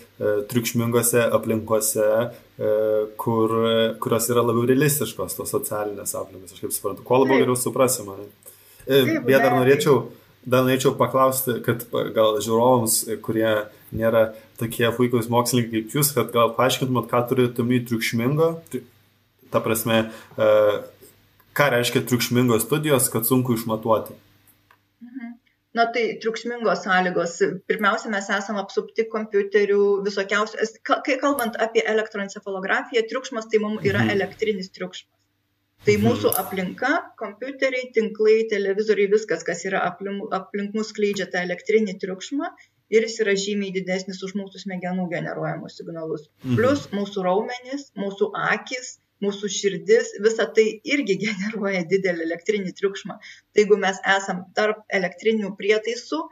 [0.51, 2.09] triukšmingose aplinkose,
[3.19, 3.53] kur,
[3.99, 7.03] kurios yra labiau realistiškos, tos socialinės aplinkos, aš kaip suprantu.
[7.09, 8.15] Kuo labiau geriau suprasime.
[8.87, 9.97] Beje, dar norėčiau,
[10.47, 11.83] dar norėčiau paklausti, kad
[12.15, 13.49] gal žiūrovams, kurie
[13.91, 14.29] nėra
[14.61, 18.53] tokie puikūs mokslininkai kaip jūs, kad gal paaiškintumėt, ką turite omeny triukšmingo,
[19.51, 20.05] ta prasme,
[20.39, 24.15] ką reiškia triukšmingos studijos, kad sunku išmatuoti?
[25.73, 27.39] Na tai triukšmingos sąlygos.
[27.71, 30.67] Pirmiausia, mes esame apsupti kompiuterių visokiausių.
[30.89, 34.13] Kai kalbant apie elektroencefalografiją, triukšmas tai mums yra mhm.
[34.17, 35.19] elektrinis triukšmas.
[35.87, 36.05] Tai mhm.
[36.07, 42.53] mūsų aplinka, kompiuteriai, tinklai, televizoriai, viskas, kas yra aplink, aplink mus skleidžia tą elektrinį triukšmą
[42.93, 46.29] ir jis yra žymiai didesnis už mūsų smegenų generuojamus signalus.
[46.45, 46.59] Mhm.
[46.61, 53.19] Plus mūsų raumenys, mūsų akis, mūsų širdis, visa tai irgi generuoja didelį elektrinį triukšmą.
[53.23, 56.23] Tai jeigu mes esam tarp elektrinių prietaisų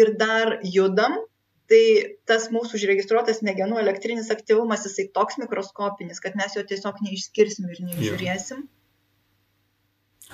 [0.00, 1.18] ir dar judam,
[1.70, 1.82] tai
[2.26, 7.82] tas mūsų užregistruotas smegenų elektrinis aktyvumas, jisai toks mikroskopinis, kad mes jo tiesiog neišskirsim ir
[7.86, 8.66] neižiūrėsim.
[8.66, 8.79] Yeah.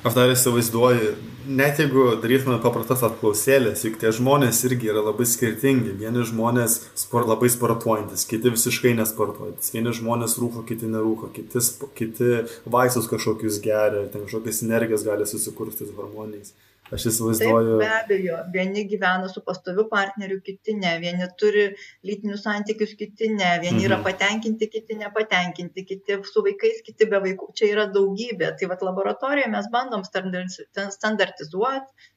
[0.05, 1.15] Aš dar įsivaizduoju,
[1.49, 5.95] net jeigu darytume paprastas apklausėlės, juk tie žmonės irgi yra labai skirtingi.
[5.97, 9.73] Vieni žmonės sport, labai sportuojantis, kiti visiškai nesportuojantis.
[9.73, 11.65] Vieni žmonės rūko, kiti nerūko, kiti,
[11.97, 12.31] kiti
[12.69, 16.53] vaistus kažkokius geria, ten kažkokias energijas gali susikurti harmonijais.
[16.95, 17.79] Aš įsivaizduoju.
[17.81, 21.65] Taip, be abejo, vieni gyvena su pastoviu partneriu, kiti ne, vieni turi
[22.07, 23.87] lytinius santykius, kiti ne, vieni mhm.
[23.89, 27.51] yra patenkinti, kiti nepatenkinti, kiti su vaikais, kiti be vaikų.
[27.59, 28.53] Čia yra daugybė.
[28.61, 32.13] Tai vad laboratorijoje mes bandom standartizuoti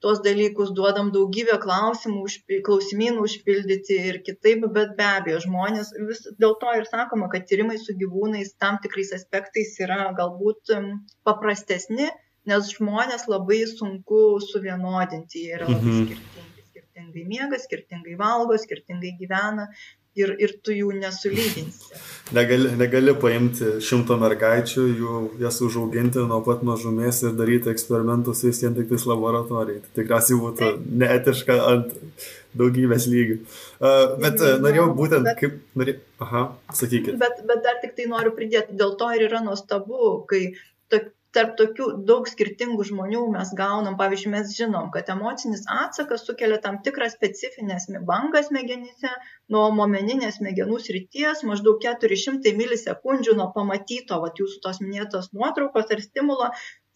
[0.00, 2.22] tuos dalykus, duodam daugybę klausimų,
[2.64, 7.76] klausimynų užpildyti ir kitaip, bet be abejo, žmonės vis dėl to ir sakoma, kad tyrimai
[7.80, 10.72] su gyvūnais tam tikrais aspektais yra galbūt
[11.28, 12.08] paprastesni
[12.48, 16.06] nes žmonės labai sunku suvienodinti, jie yra labai mhm.
[16.06, 19.68] skirtingi, skirtingai miega, skirtingai valgo, skirtingai gyvena
[20.18, 21.94] ir, ir tu jų nesulyginsi.
[22.36, 28.60] Negali, negali paimti šimto mergaičių, jų, jas užauginti nuo pat mažumės ir daryti eksperimentus vis
[28.62, 29.80] vien tik tais laboratorijai.
[29.82, 30.68] Tai tikriausiai būtų
[31.02, 31.96] neetiška ant
[32.58, 33.40] daugybės lygių.
[33.78, 35.58] Uh, bet uh, norėjau būtent bet, kaip...
[35.78, 35.96] Norė...
[36.22, 37.18] Aha, sakykit.
[37.18, 40.52] Bet, bet dar tik tai noriu pridėti, dėl to ir yra nuostabu, kai
[40.90, 41.02] to,
[41.36, 46.80] tarp tokių daug skirtingų žmonių mes gaunam, pavyzdžiui, mes žinom, kad emocinis atsakas sukelia tam
[46.86, 49.12] tikrą specifinę bangą smegenyse
[49.54, 56.02] nuo momeninės smegenų srities maždaug 400 milisekundžių nuo pamatyto, va, jūsų tos minėtos nuotraukos ar
[56.06, 56.50] stimulo.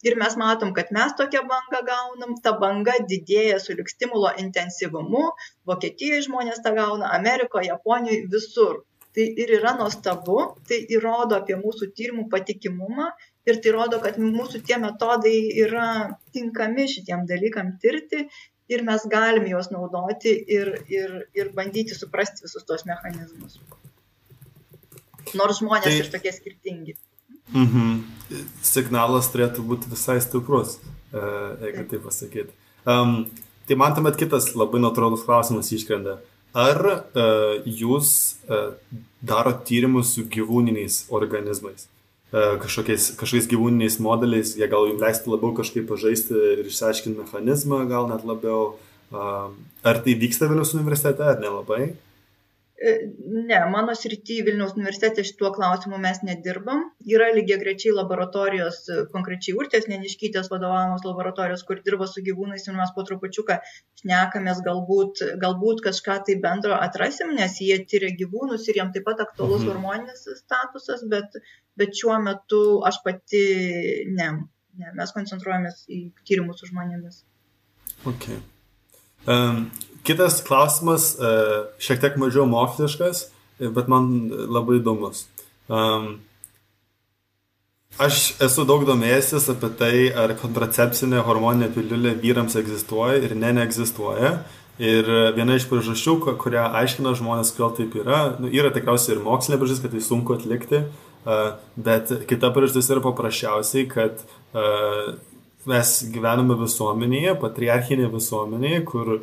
[0.05, 5.29] Ir mes matom, kad mes tokią bangą gaunam, ta banga didėja su lik stimulo intensyvumu,
[5.71, 8.83] Vokietijoje žmonės tą gauna, Amerikoje, Japonijoje, visur.
[9.15, 13.07] Tai ir yra nuostabu, tai įrodo apie mūsų tyrimų patikimumą
[13.45, 15.87] ir tai rodo, kad mūsų tie metodai yra
[16.35, 18.25] tinkami šitiem dalykam tirti
[18.71, 23.59] ir mes galim juos naudoti ir, ir, ir bandyti suprasti visus tos mechanizmus.
[25.37, 25.97] Nors žmonės tai...
[26.01, 26.97] ir tokie skirtingi.
[27.53, 27.97] Mhm.
[28.65, 30.79] Signalas turėtų būti visai stiprus,
[31.13, 32.55] e, jeigu taip, taip pasakyti.
[32.89, 33.27] Um,
[33.69, 36.19] tai man tuomet kitas labai natūralus klausimas iškrenda.
[36.55, 38.09] Ar uh, jūs
[38.47, 38.77] uh,
[39.19, 41.89] daro tyrimus su gyvūniniais organizmais?
[42.35, 47.85] E, kažkokiais, kažkokiais gyvūniniais modeliais, jie gal jums leistų labiau kažkaip pažaisti ir išsiaiškinti mechanizmą,
[47.91, 48.73] gal net labiau.
[49.15, 51.93] Ar tai vyksta Vilnius universitete, ar nelabai?
[52.75, 52.91] E,
[53.47, 56.81] ne, mano srity Vilniaus universitete šituo klausimu mes nedirbam.
[57.07, 58.81] Yra lygiai grečiai laboratorijos,
[59.13, 63.61] konkrečiai Urtės Neniškytės vadovavamos laboratorijos, kur dirba su gyvūnais ir mes po trupučiuką
[64.01, 69.23] šnekamės, galbūt, galbūt kažką tai bendro atrasim, nes jie tyria gyvūnus ir jiems taip pat
[69.23, 69.71] aktualus mhm.
[69.71, 71.39] hormoninis statusas, bet,
[71.79, 73.45] bet šiuo metu aš pati
[74.15, 74.29] ne,
[74.79, 77.23] ne, mes koncentruojamės į tyrimus su žmonėmis.
[78.05, 78.39] Okay.
[79.27, 79.67] Um,
[80.05, 81.29] Kitas klausimas, e,
[81.81, 83.23] šiek tiek mažiau moksliškas,
[83.73, 85.23] bet man labai įdomus.
[85.65, 86.19] Um,
[87.97, 94.35] aš esu daug domėjęsis apie tai, ar kontracepcinė hormoninė piliulė vyrams egzistuoja ir ne neegzistuoja.
[94.75, 99.57] Ir viena iš priežasčių, kurią aiškina žmonės, kodėl taip yra, nu, yra tikriausiai ir mokslinė
[99.61, 104.21] priežastis, kad tai sunku atlikti, uh, bet kita priežastis yra paprasčiausiai, kad
[105.69, 109.15] mes gyvename visuomenėje, patriarchinėje visuomenėje, kur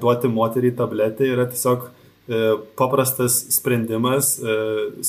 [0.00, 2.40] duoti moteriai tabletę yra tiesiog e,
[2.78, 4.56] paprastas sprendimas e,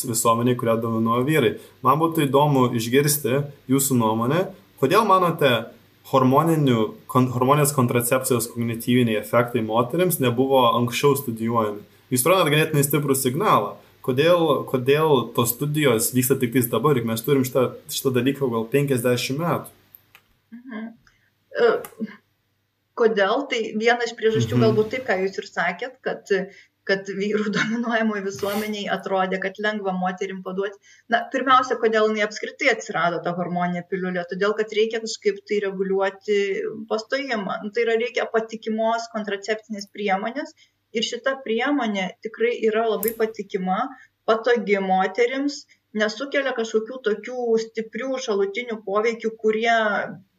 [0.10, 1.54] visuomeniai, kurią dominuoja vyrai.
[1.86, 4.48] Man būtų įdomu išgirsti jūsų nuomonę,
[4.82, 5.54] kodėl manote,
[6.12, 11.82] hormoninės kontracepcijos kognityviniai efektai moteriams nebuvo anksčiau studijuojami.
[12.14, 13.74] Jūs turit ganėtinai stiprų signalą.
[14.06, 18.70] Kodėl, kodėl tos studijos vyksta tik tais dabar, juk mes turim šitą, šitą dalyką gal
[18.76, 19.74] 50 metų?
[20.60, 20.94] Mhm.
[21.56, 22.14] Uh
[23.00, 23.44] Kodėl?
[23.52, 24.64] Tai viena iš priežasčių mhm.
[24.64, 26.32] galbūt taip, ką jūs ir sakėt, kad,
[26.88, 30.80] kad vyrų dominuojamoje visuomeniai atrodė, kad lengva moterim paduoti.
[31.12, 34.24] Na, pirmiausia, kodėl jinai apskritai atsirado ta hormoninė piliulė?
[34.30, 36.40] Todėl, kad reikia kažkaip tai reguliuoti
[36.92, 37.60] pastojimą.
[37.66, 40.56] Nu, tai yra reikia patikimos kontraceptinės priemonės
[41.00, 43.80] ir šita priemonė tikrai yra labai patikima,
[44.30, 45.64] patogi moterims
[45.96, 49.76] nesukelia kažkokių tokių stiprių šalutinių poveikių, kurie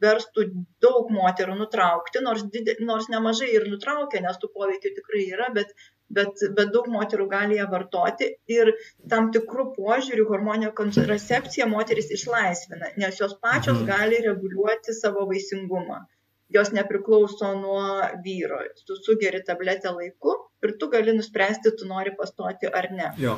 [0.03, 0.45] verstų
[0.85, 5.73] daug moterų nutraukti, nors, didė, nors nemažai ir nutraukia, nes tų poveikių tikrai yra, bet,
[6.13, 8.73] bet, bet daug moterų gali ją vartoti ir
[9.13, 13.89] tam tikrų požiūrių hormonio kontracepcija moteris išlaisvina, nes jos pačios mhm.
[13.89, 16.03] gali reguliuoti savo vaisingumą
[16.49, 17.83] jos nepriklauso nuo
[18.23, 18.59] vyro.
[18.85, 23.09] Tu sugeri tabletę laiku ir tu gali nuspręsti, tu nori pastoti ar ne.
[23.21, 23.37] Jo.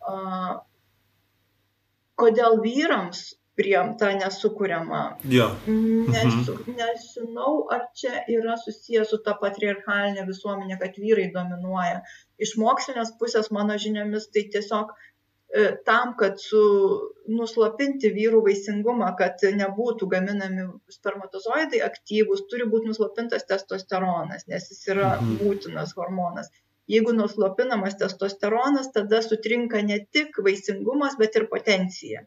[0.00, 0.56] Uh,
[2.20, 3.22] kodėl vyrams
[3.60, 5.02] priimta nesukuriama?
[5.28, 5.50] Jo.
[5.66, 6.78] Nesu, mhm.
[6.78, 12.00] Nežinau, ar čia yra susijęs su ta patriarchalinė visuomenė, kad vyrai dominuoja.
[12.40, 15.09] Iš mokslinės pusės mano žiniomis tai tiesiog uh,
[15.84, 16.62] tam, kad su,
[17.30, 25.14] nuslopinti vyrų vaisingumą, kad nebūtų gaminami spermatozoidai aktyvūs, turi būti nuslopintas testosteronas, nes jis yra
[25.16, 25.38] mhm.
[25.42, 26.52] būtinas hormonas.
[26.90, 32.24] Jeigu nuslopinamas testosteronas, tada sutrinka ne tik vaisingumas, bet ir potencija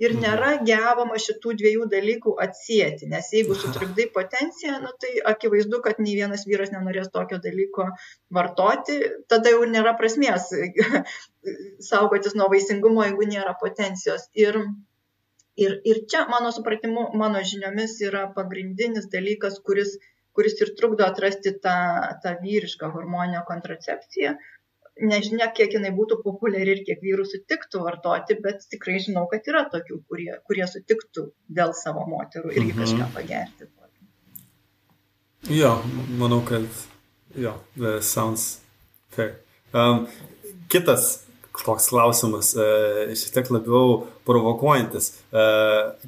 [0.00, 0.22] ir mhm.
[0.24, 6.16] nėra gebama šitų dviejų dalykų atsijėti, nes jeigu sutrikdai potenciją, nu, tai akivaizdu, kad nei
[6.18, 7.90] vienas vyras nenorės tokio dalyko
[8.36, 9.00] vartoti,
[9.32, 10.48] tada jau nėra prasmės
[11.90, 14.28] saugotis nuo vaisingumo, jeigu nėra potencijos.
[14.46, 14.62] Ir,
[15.60, 19.98] ir, ir čia, mano supratimu, mano žiniomis yra pagrindinis dalykas, kuris,
[20.36, 21.76] kuris ir trukdo atrasti tą,
[22.24, 24.38] tą vyrišką hormonio kontracepciją,
[25.00, 29.64] nežinia, kiek jinai būtų populiari ir kiek vyrų sutiktų vartoti, bet tikrai žinau, kad yra
[29.72, 32.80] tokių, kurie, kurie sutiktų dėl savo moterų irgi mhm.
[32.82, 33.70] kažką pagerti.
[35.48, 35.78] Jo,
[36.20, 36.66] manau, kad
[37.34, 37.54] jo,
[38.04, 38.60] sounds
[39.08, 39.38] fair.
[39.72, 40.04] Um,
[40.68, 45.10] kitas toks klausimas, e, šiek tiek labiau provokuojantis.
[45.32, 45.44] E,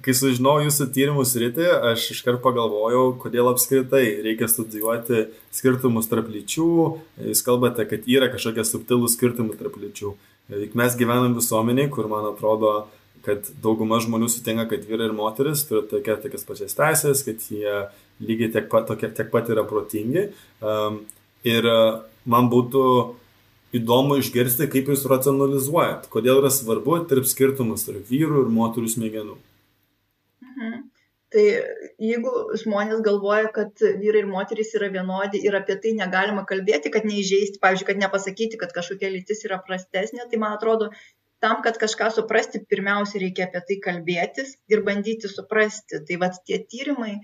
[0.04, 6.72] kai sužinojau jūsų tyrimus rytį, aš iškart pagalvojau, kodėl apskritai reikia studijuoti skirtumus tarp lyčių.
[7.28, 10.14] Jūs kalbate, kad yra kažkokie subtilūs skirtumai tarp lyčių.
[10.48, 12.86] E, juk mes gyvenam visuomeniai, kur man atrodo,
[13.26, 17.84] kad dauguma žmonių sutinka, kad vyrai ir moteris turi tokia, tokias pačias teisės, kad jie
[18.22, 20.30] lygiai tiek pat, tokie, tiek pat yra protingi.
[20.62, 21.04] Um,
[21.46, 21.66] ir
[22.26, 22.82] man būtų
[23.76, 29.36] įdomu išgirsti, kaip jūs racionalizuojat, kodėl yra svarbu tarp skirtumus tarp vyrų ir moterų smegenų.
[30.46, 30.80] Mhm.
[31.32, 31.42] Tai
[32.02, 37.06] jeigu žmonės galvoja, kad vyrai ir moterys yra vienodi ir apie tai negalima kalbėti, kad
[37.08, 40.90] neįžeisti, pavyzdžiui, kad nepasakyti, kad kažkokia lytis yra prastesnė, tai man atrodo,
[41.42, 46.02] tam, kad kažką suprasti, pirmiausia reikia apie tai kalbėtis ir bandyti suprasti.
[46.06, 47.16] Tai vad tie tyrimai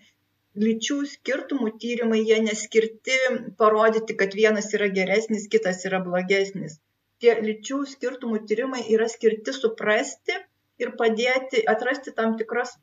[0.58, 3.16] lyčių skirtumų tyrimai jie neskirti
[3.60, 6.78] parodyti, kad vienas yra geresnis, kitas yra blogesnis.
[7.22, 10.36] Tie lyčių skirtumų tyrimai yra skirti suprasti
[10.82, 12.76] ir padėti atrasti tam tikras,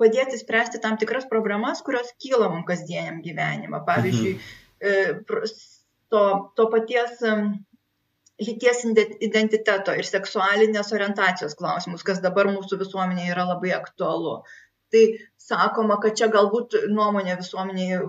[0.00, 3.84] padėti spręsti tam tikras problemas, kurios kyla mums kasdieniam gyvenimą.
[3.86, 4.34] Pavyzdžiui,
[4.84, 5.54] mhm.
[6.12, 6.24] to,
[6.56, 7.22] to paties
[8.42, 8.82] lyties
[9.22, 14.40] identiteto ir seksualinės orientacijos klausimus, kas dabar mūsų visuomenėje yra labai aktualu
[14.94, 15.04] tai
[15.40, 18.00] sakoma, kad čia galbūt nuomonė visuomenėje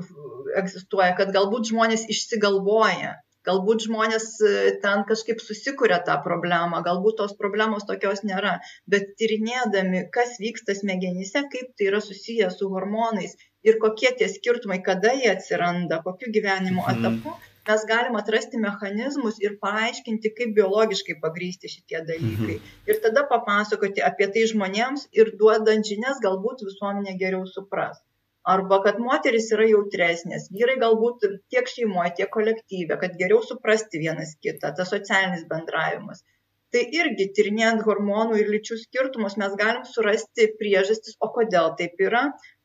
[0.62, 7.36] egzistuoja, kad galbūt žmonės išsigalvoja, galbūt žmonės e, ten kažkaip susikuria tą problemą, galbūt tos
[7.42, 8.60] problemos tokios nėra,
[8.92, 14.80] bet tyrinėdami, kas vyksta smegenyse, kaip tai yra susiję su hormonais ir kokie tie skirtumai,
[14.86, 16.96] kada jie atsiranda, kokiu gyvenimo mhm.
[16.96, 22.58] etapu, mm mes galim atrasti mechanizmus ir paaiškinti, kaip biologiškai pagrysti šitie dalykai.
[22.58, 22.74] Mhm.
[22.92, 28.02] Ir tada papasakoti apie tai žmonėms ir duodant žinias galbūt visuomenė geriau supras.
[28.54, 31.24] Arba kad moteris yra jautresnės, vyrai galbūt
[31.54, 36.22] tiek šeimoje, tiek kolektyve, kad geriau suprasti vienas kitą, tas socialinis bendravimas.
[36.76, 42.24] Tai irgi tyrinėjant hormonų ir lyčių skirtumus mes galim surasti priežastis, o kodėl taip yra,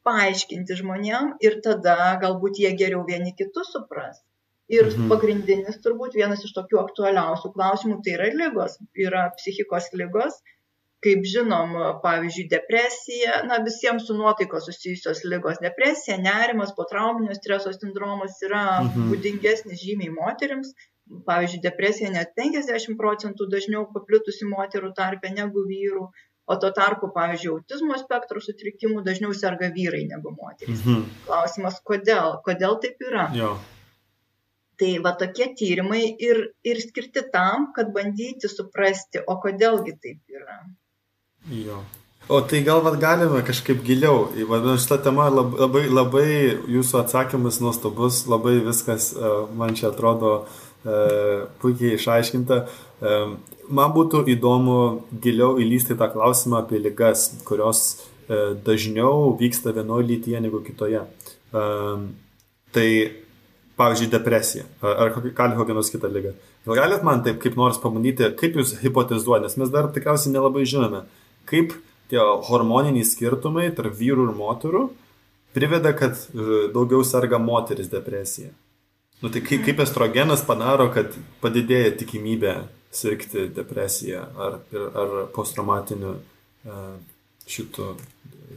[0.09, 4.21] paaiškinti žmonėm ir tada galbūt jie geriau vieni kitus supras.
[4.71, 5.09] Ir mhm.
[5.11, 10.37] pagrindinis turbūt vienas iš tokių aktualiausių klausimų tai yra lygos, yra psichikos lygos,
[11.05, 11.73] kaip žinom,
[12.05, 19.11] pavyzdžiui, depresija, na visiems su nuotaikos susijusios lygos, depresija, nerimas, potrauminio streso sindromas yra mhm.
[19.11, 20.75] būdingesnis žymiai moteriams,
[21.27, 26.07] pavyzdžiui, depresija net 50 procentų dažniau paplitusi moterų tarpe negu vyrų,
[26.51, 30.85] o tuo tarpu, pavyzdžiui, autizmo spektro sutrikimų dažniau serga vyrai negu moterys.
[30.85, 31.05] Mhm.
[31.27, 32.39] Klausimas, kodėl?
[32.47, 33.29] Kodėl taip yra?
[33.35, 33.55] Jo.
[34.81, 40.63] Tai va tokie tyrimai ir, ir skirti tam, kad bandyti suprasti, o kodėlgi taip yra.
[41.53, 41.83] Jo.
[42.31, 46.27] O tai gal vad galime kažkaip giliau, vadinu, šitą temą labai, labai,
[46.71, 51.01] jūsų atsakymas nuostabus, labai viskas e, man čia atrodo e,
[51.59, 52.61] puikiai išaiškinta.
[52.63, 53.17] E,
[53.67, 54.77] man būtų įdomu
[55.25, 57.83] giliau įlysti tą klausimą apie ligas, kurios
[58.31, 61.01] dažniau vyksta vienoje lytyje negu kitoje.
[61.51, 62.89] Tai
[63.81, 66.35] pavyzdžiui, depresija ar, gali kokią nors kitą lygą.
[66.69, 70.67] Gal galit man taip kaip nors pabandyti, kaip jūs hipotezuojate, nes mes dar tikriausiai nelabai
[70.69, 71.05] žinome,
[71.49, 71.73] kaip
[72.13, 74.89] tie hormoniniai skirtumai tarp vyrų ir moterų
[75.55, 78.53] priveda, kad e, daugiau serga moteris depresija.
[79.21, 82.55] Nu tai kaip, kaip estrogenas padaro, kad padidėja tikimybė
[82.95, 86.95] sirgti depresiją ar, ar posttraumatiniu uh,
[87.47, 87.91] šitų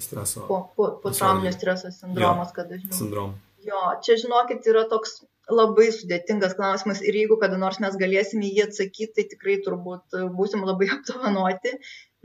[0.02, 0.46] streso.
[0.48, 2.96] Po, po, po trauminio streso sindromas, kad dažniau.
[2.96, 3.36] Sindrom.
[3.64, 8.66] Jo, čia žinokit, yra toks labai sudėtingas klausimas ir jeigu kada nors mes galėsime jį
[8.68, 11.74] atsakyti, tai tikrai turbūt būsim labai apdovanoti,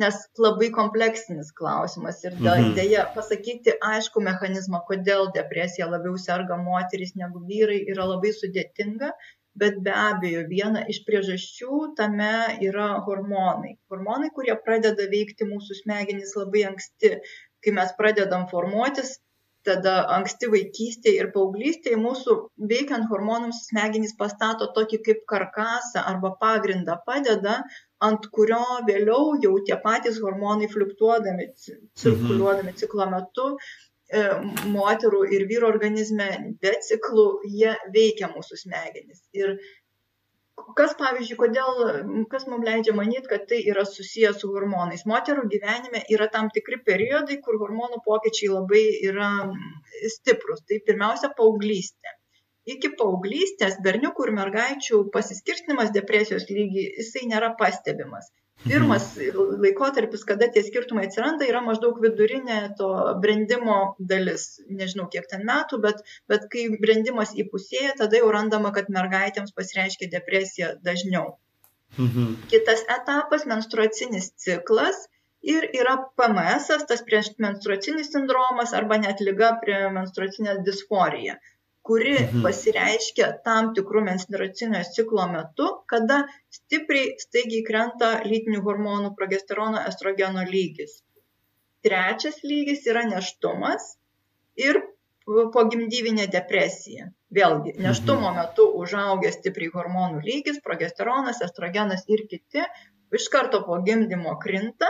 [0.02, 2.74] nes labai kompleksinis klausimas ir mhm.
[2.78, 9.12] dėja pasakyti aišku mechanizmą, kodėl depresija labiau serga moteris negu vyrai, yra labai sudėtinga,
[9.58, 13.74] bet be abejo viena iš priežasčių tame yra hormonai.
[13.90, 17.16] Hormonai, kurie pradeda veikti mūsų smegenys labai anksti,
[17.64, 19.16] kai mes pradedam formuotis,
[19.68, 22.36] tada anksti vaikystėje ir paauglystėje mūsų
[22.72, 27.58] veikiant hormonams smegenys pastato tokį kaip karkasą arba pagrindą padeda,
[28.08, 31.50] ant kurio vėliau jau tie patys hormonai fluktuodami,
[32.02, 33.48] cirkuliuodami ciklo metu,
[34.12, 34.24] e,
[34.76, 36.30] moterų ir vyro organizme
[36.62, 37.28] be ciklų,
[37.60, 39.24] jie veikia mūsų smegenis.
[39.36, 39.58] Ir
[40.78, 41.82] kas, pavyzdžiui, kodėl,
[42.32, 45.06] kas mums leidžia manyti, kad tai yra susijęs su hormonais.
[45.12, 49.32] Moterų gyvenime yra tam tikri periodai, kur hormonų pokyčiai labai yra
[50.14, 50.64] stiprus.
[50.68, 52.18] Tai pirmiausia, paauglystė
[52.72, 58.28] iki paauglystės berniukų ir mergaičių pasiskirstimas depresijos lygį, jisai nėra pastebimas.
[58.64, 59.04] Pirmas
[59.62, 62.88] laikotarpis, kada tie skirtumai atsiranda, yra maždaug vidurinė to
[63.22, 63.76] brendimo
[64.12, 64.46] dalis.
[64.80, 66.00] Nežinau, kiek ten metų, bet,
[66.32, 71.36] bet kai brendimas įpusėja, tada jau randama, kad mergaitėms pasireiškia depresija dažniau.
[71.96, 72.34] Mhm.
[72.50, 75.06] Kitas etapas- menstruacinis ciklas.
[75.54, 81.38] Ir yra PMS, tas prieš menstruacinis sindromas arba net lyga prie menstruacinė disforija
[81.88, 82.42] kuri mhm.
[82.44, 86.22] pasireiškia tam tikrų menstruacinio ciklo metu, kada
[86.52, 90.98] stipriai, staigiai krenta lytinių hormonų progesterono estrogeno lygis.
[91.86, 93.94] Trečias lygis yra neštumas
[94.60, 94.82] ir
[95.54, 97.08] pogimdyvinė depresija.
[97.34, 97.88] Vėlgi, mhm.
[97.88, 102.64] neštumo metu užaugęs stipriai hormonų lygis, progesteronas, estrogenas ir kiti
[103.16, 104.88] iš karto po gimdymo krinta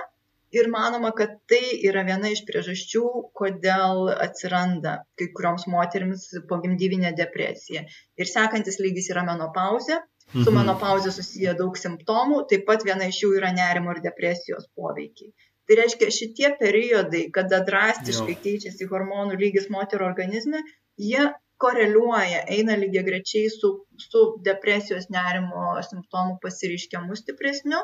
[0.57, 3.03] ir manoma kad tai yra viena iš priežasčių
[3.41, 7.85] kodėl atsiranda kai kurioms moterims pogimdyvinė depresija
[8.23, 10.57] ir sekantis lygis yra menopauzė su mhm.
[10.61, 15.33] menopauze susiję daug simptomų taip pat viena iš jų yra nerimo ir depresijos poveikiai
[15.69, 18.43] tai reiškia šitie periodai kada drastiškai jo.
[18.47, 20.65] keičiasi hormonų lygis moterų organizme
[21.11, 21.29] jie
[21.63, 23.71] koreliuoja eina lygiagrečiai su
[24.05, 27.81] su depresijos nerimo simptomų pasireiškimu stipresniu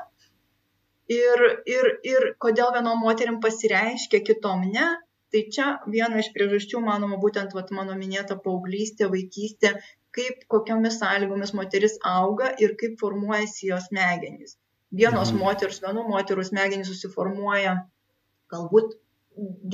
[1.13, 4.87] ir, ir, ir kodėl vienom moterim pasireiškia, kitom ne.
[5.35, 9.73] Tai čia viena iš priežasčių, manoma, būtent vat, mano minėta paauglystė, vaikystė,
[10.15, 14.55] kaip kokiomis sąlygomis moteris auga ir kaip formuojasi jos smegenys.
[14.95, 15.41] Vienos mhm.
[15.43, 17.75] moteris, vienų moterų smegenys susiformuoja
[18.55, 18.95] galbūt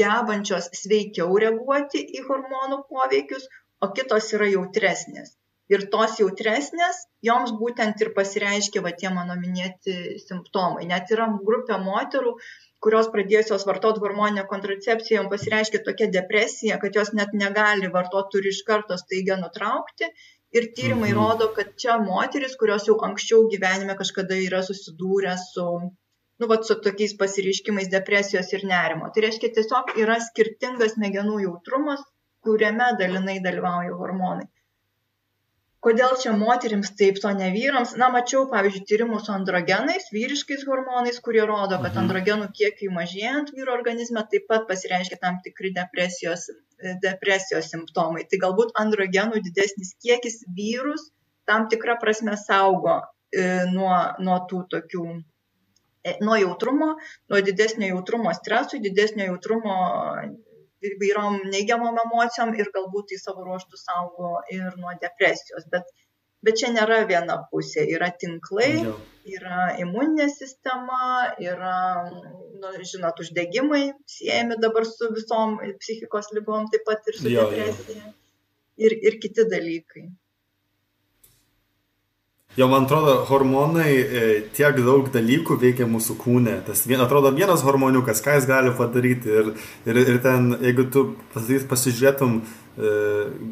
[0.01, 3.45] gebančios sveikiau reaguoti į hormonų poveikius,
[3.85, 5.37] o kitos yra jautresnės
[5.71, 10.89] ir tos jautresnės, joms būtent ir pasireiškia va tie mano minėti simptomai.
[10.91, 12.35] Net yra grupė moterų,
[12.85, 18.55] kurios pradėjusios vartoti hormoninę kontracepciją, joms pasireiškia tokia depresija, kad jos net negali vartoti, turi
[18.55, 20.11] iš karto staiga nutraukti.
[20.59, 21.18] Ir tyrimai mhm.
[21.21, 26.75] rodo, kad čia moteris, kurios jau anksčiau gyvenime kažkada yra susidūrę su, nu, va, su
[26.87, 29.12] tokiais pasireiškimais depresijos ir nerimo.
[29.14, 32.03] Tai reiškia, tiesiog yra skirtingas smegenų jautrumas,
[32.43, 34.51] kuriame dalinai dalyvauja hormonai
[35.85, 37.95] kodėl čia moterims taip, o ne vyrams.
[38.01, 42.03] Na, mačiau, pavyzdžiui, tyrimų su androgenais, vyriškais hormonais, kurie rodo, kad mhm.
[42.05, 46.51] androgenų kiekiai mažėjant vyro organizme taip pat pasireiškia tam tikri depresijos,
[47.05, 48.26] depresijos simptomai.
[48.28, 51.09] Tai galbūt androgenų didesnis kiekis vyrus
[51.49, 53.01] tam tikrą prasme saugo
[53.33, 56.93] e, nuo, nuo tų tokių e, nuo jautrumo,
[57.33, 59.81] nuo didesnio jautrumo stresui, didesnio jautrumo
[60.89, 65.66] įvairiom neigiamom emocijom ir galbūt tai savo ruoštų saugo ir nuo depresijos.
[65.72, 65.89] Bet,
[66.47, 67.85] bet čia nėra viena pusė.
[67.97, 68.70] Yra tinklai,
[69.28, 71.74] yra imuninė sistema, yra,
[72.62, 78.01] nu, žinot, uždegimai siejami dabar su visom psichikos lygom, taip pat ir su jo, depresija.
[78.07, 78.16] Jo.
[78.81, 80.09] Ir, ir kiti dalykai.
[82.57, 84.22] Jo, man atrodo, hormonai e,
[84.57, 86.57] tiek daug dalykų veikia mūsų kūne.
[86.66, 89.30] Tas vien, atrodo vienas hormoniukas, ką jis gali padaryti.
[89.30, 89.53] Ir,
[89.86, 91.05] ir, ir ten, jeigu tu
[91.36, 92.42] pasižiūrėtum e,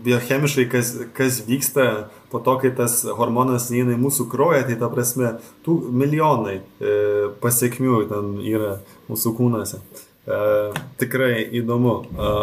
[0.08, 1.86] biochemiškai, kas, kas vyksta
[2.32, 6.98] po to, kai tas hormonas neina į mūsų kraują, tai ta prasme, tų milijonai e,
[7.38, 8.74] pasiekmių ten yra
[9.06, 9.78] mūsų kūnuose.
[10.26, 10.42] E,
[10.98, 11.96] tikrai įdomu.
[12.02, 12.34] E,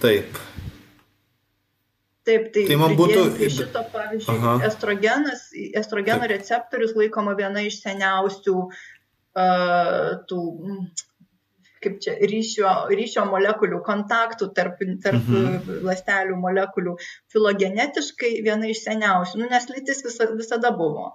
[0.00, 0.43] taip.
[2.24, 3.24] Taip, tai, tai man būtų...
[3.52, 4.52] Šito, pavyzdžiui, Aha.
[4.68, 6.30] estrogenas, estrogeno Taip.
[6.32, 10.44] receptorius laikoma viena iš seniausių uh, tų,
[11.84, 15.82] kaip čia, ryšio, ryšio molekulių, kontaktų tarp, tarp mhm.
[15.84, 16.94] lastelių molekulių.
[17.34, 21.10] Filogenetiškai viena iš seniausių, nu, nes lytis visa, visada buvo.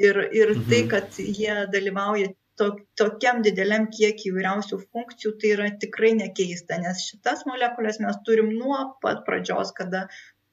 [0.00, 0.66] Ir, ir mhm.
[0.68, 2.68] tai, kad jie dalyvauja to,
[3.00, 8.82] tokiam dideliam kiekį įvairiausių funkcijų, tai yra tikrai nekeista, nes šitas molekulės mes turim nuo
[9.00, 10.04] pat pradžios, kada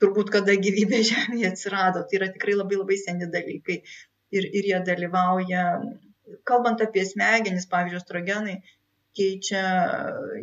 [0.03, 2.03] turbūt kada gyvybė Žemėje atsirado.
[2.07, 3.81] Tai yra tikrai labai labai seni dalykai.
[4.35, 5.67] Ir, ir jie dalyvauja,
[6.47, 8.57] kalbant apie smegenis, pavyzdžiui, estrogenai
[9.17, 9.61] keičia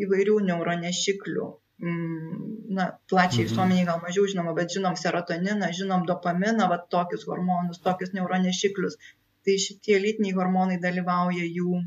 [0.04, 1.50] įvairių neuronešiklių.
[1.84, 3.50] Mm, na, plačiai mhm.
[3.50, 8.96] visuomeniai gal mažiau žinoma, bet žinom serotoniną, žinom dopaminą, va tokius hormonus, tokius neuronešiklius.
[9.44, 11.82] Tai šitie lytiniai hormonai dalyvauja jų,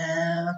[0.00, 0.06] e,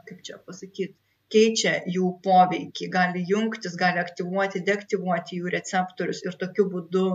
[0.07, 0.95] kaip čia pasakyti,
[1.35, 7.07] keičia jų poveikį, gali jungtis, gali aktyvuoti, deaktyvuoti jų receptorius ir tokiu būdu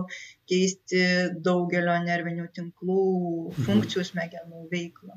[0.50, 1.02] keisti
[1.44, 3.04] daugelio nervinių tinklų
[3.50, 3.62] mhm.
[3.66, 5.14] funkcijų smegenų veiklą.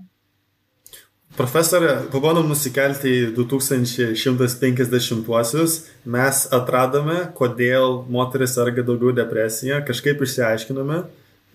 [1.33, 5.71] Profesorė, pabandom nusikelti į 2150-uosius.
[6.13, 10.97] Mes atradome, kodėl moteris serga daugiau depresija, kažkaip išsiaiškinome.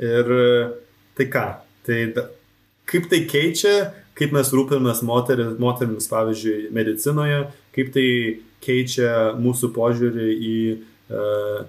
[0.02, 0.24] Ir
[1.14, 1.62] tai ką?
[1.86, 1.98] Tai
[2.90, 7.42] kaip tai keičia kaip mes rūpinamės moteris, moterimis, pavyzdžiui, medicinoje,
[7.76, 8.08] kaip tai
[8.64, 11.60] keičia mūsų požiūrį į uh,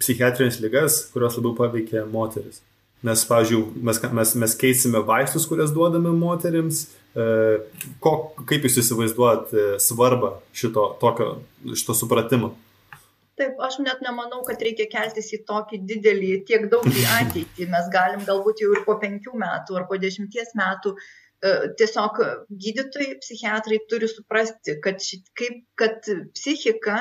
[0.00, 2.62] psichiatrinės lygas, kurios labiau paveikia moteris.
[3.04, 6.88] Nes, pavyzdžiui, mes, mes, mes keisime vaistus, kurias duodame moteriams.
[7.10, 7.60] Uh,
[8.02, 8.16] ko,
[8.48, 11.38] kaip jūs įsivaizduojat uh, svarbą šito, tokio,
[11.74, 12.52] šito supratimo?
[13.40, 17.70] Taip, aš net nemanau, kad reikia keltis į tokį didelį, tiek daug į ateitį.
[17.72, 22.18] Mes galim galbūt jau ir po penkių metų ar po dešimties metų uh, E, tiesiog
[22.62, 26.04] gydytojai, psichiatrai turi suprasti, kad, šit, kaip, kad
[26.36, 26.98] psichika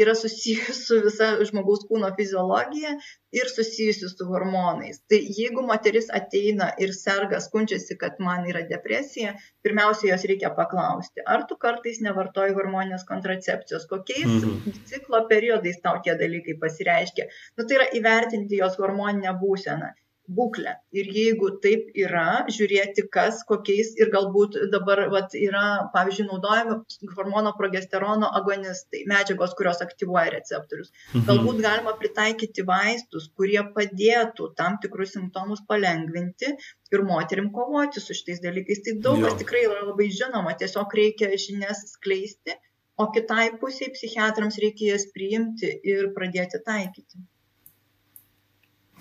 [0.00, 2.94] yra susijusi su visa žmogaus kūno fiziologija
[3.36, 5.02] ir susijusi su hormonais.
[5.08, 9.34] Tai jeigu moteris ateina ir serga, skundžiasi, kad man yra depresija,
[9.64, 14.84] pirmiausia, jos reikia paklausti, ar tu kartais nevartoji hormoninės kontracepcijos, kokiais mhm.
[14.88, 17.28] ciklo periodais tau tie dalykai pasireiškia.
[17.58, 19.92] Nu, tai yra įvertinti jos hormoninę būseną
[20.36, 20.74] būklę.
[20.96, 25.64] Ir jeigu taip yra, žiūrėti, kas, kokiais ir galbūt dabar vat, yra,
[25.94, 30.92] pavyzdžiui, naudojami hormono progesterono agonistai, medžiagos, kurios aktyvuoja receptorius.
[31.12, 31.24] Mhm.
[31.28, 36.52] Galbūt galima pritaikyti vaistus, kurie padėtų tam tikrus simptomus palengvinti
[36.92, 38.84] ir moterim kovoti su šitais dalykais.
[38.86, 42.58] Tai daug kas tikrai yra labai žinoma, tiesiog reikia žinias skleisti,
[43.00, 47.24] o kitai pusiai psichiatrams reikia jas priimti ir pradėti taikyti.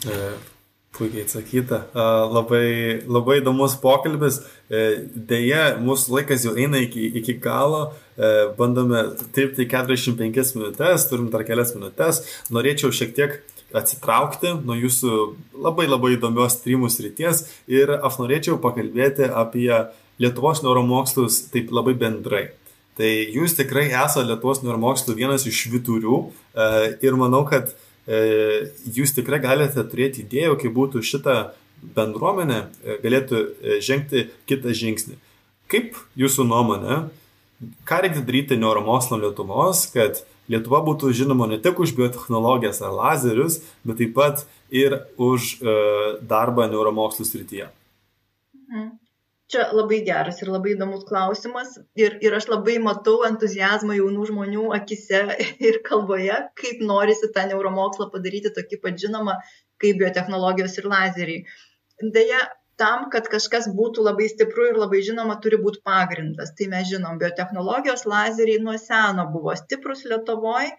[0.07, 0.17] E
[1.02, 1.80] Puikiai atsakyta.
[2.30, 4.36] Labai, labai įdomus pokalbis.
[4.70, 4.82] E,
[5.32, 7.88] deja, mūsų laikas jau eina iki, iki galo.
[8.14, 8.30] E,
[8.60, 12.22] bandome dirbti 45 minutės, turim dar kelias minutės.
[12.54, 13.39] Norėčiau šiek tiek
[13.74, 15.18] atsitraukti nuo jūsų
[15.66, 19.72] labai labai įdomios tyrimų srities ir aš norėčiau pakalbėti apie
[20.22, 22.52] Lietuvos neuromokslus taip labai bendrai.
[22.99, 26.68] Tai jūs tikrai esate Lietuvos neuromokslų vienas iš šviturių e,
[27.02, 31.36] ir manau, kad E, jūs tikrai galite turėti idėjų, kaip būtų šitą
[31.82, 35.18] bendruomenę e, galėtų e, žengti kitą žingsnį.
[35.72, 36.97] Kaip jūsų nuomonė,
[37.88, 43.62] ką reikia daryti neuromokslo Lietuvos, kad Lietuva būtų žinoma ne tik už biotehnologijas ar lazerius,
[43.88, 45.62] bet taip pat ir už
[46.28, 47.70] darbą neuromokslų srityje?
[48.68, 48.89] Mhm.
[49.52, 54.70] Čia labai geras ir labai įdomus klausimas ir, ir aš labai matau entuzijazmą jaunų žmonių
[54.78, 55.22] akise
[55.70, 59.36] ir kalboje, kaip norisi tą neuromokslą padaryti tokį pat žinomą
[59.82, 61.43] kaip biotehnologijos ir lazeriai.
[62.16, 62.39] Deja,
[62.82, 66.54] tam, kad kažkas būtų labai stipru ir labai žinoma, turi būti pagrindas.
[66.58, 70.72] Tai mes žinom, biotehnologijos lazeriai nuo seno buvo stiprus Lietuvoje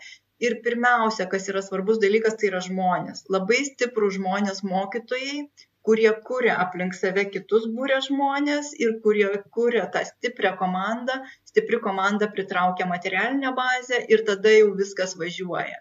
[0.43, 3.27] ir pirmiausia, kas yra svarbus dalykas, tai yra žmonės.
[3.37, 5.45] Labai stiprų žmonės mokytojai,
[5.87, 11.21] kurie kuria aplink save kitus būrė žmonės ir kurie kuria tą stiprią komandą,
[11.51, 15.81] stipri komanda pritraukia materialinę bazę ir tada jau viskas važiuoja.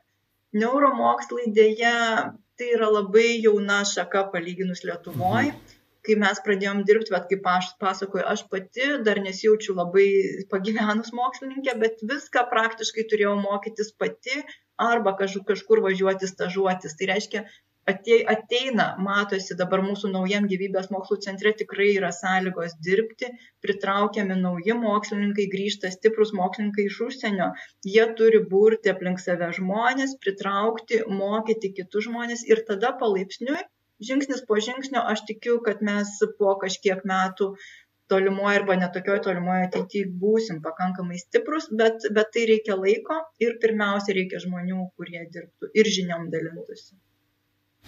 [0.61, 1.97] Neuromokslai dėja,
[2.59, 5.53] tai yra labai jauna šaka palyginus Lietuvoje.
[5.53, 5.77] Mhm.
[6.01, 10.05] Kai mes pradėjom dirbti, bet kaip aš pasakoju, aš pati dar nesijaučiu labai
[10.49, 14.39] pagyvenus mokslininkė, bet viską praktiškai turėjau mokytis pati
[14.81, 16.97] arba kažkur važiuoti stažuotis.
[16.97, 17.43] Tai reiškia,
[17.89, 23.31] ateina, matosi dabar mūsų naujam gyvybės mokslų centre tikrai yra sąlygos dirbti,
[23.65, 27.51] pritraukiami nauji mokslininkai, grįžta stiprus mokslininkai iš užsienio,
[27.95, 33.61] jie turi būrti aplink save žmonės, pritraukti, mokyti kitus žmonės ir tada palaipsniui,
[34.09, 37.53] žingsnis po žingsnio, aš tikiu, kad mes po kažkiek metų
[38.11, 44.17] tolimoje arba netokioje tolimoje ateityje būsim pakankamai stiprus, bet, bet tai reikia laiko ir pirmiausia
[44.17, 46.93] reikia žmonių, kurie dirbtų ir žiniom dalintųsi.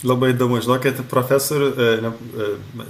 [0.02, 2.48] Labai įdomu, žinokit, profesorius, e, ne, e,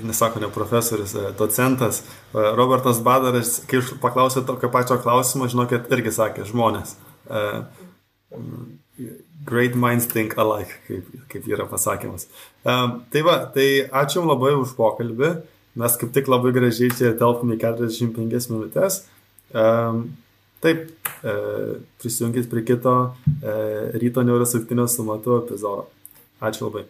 [0.07, 2.01] nesako ne profesorius, e, docentas
[2.33, 6.95] Robertas Badaras, kai paklausė tokio pačio klausimo, žinokit, irgi sakė žmonės.
[9.43, 12.29] Great minds think alike, kaip, kaip yra pasakymas.
[12.63, 15.33] Tai va, tai ačiū Jums labai už pokalbį.
[15.77, 19.01] Mes kaip tik labai gražiai čia telpame 45 minutės.
[20.63, 20.85] Taip,
[21.99, 22.95] prisijungit prie kito
[23.99, 25.89] ryto neurosaktinio su matu epizodo.
[26.49, 26.83] Ačiū labai.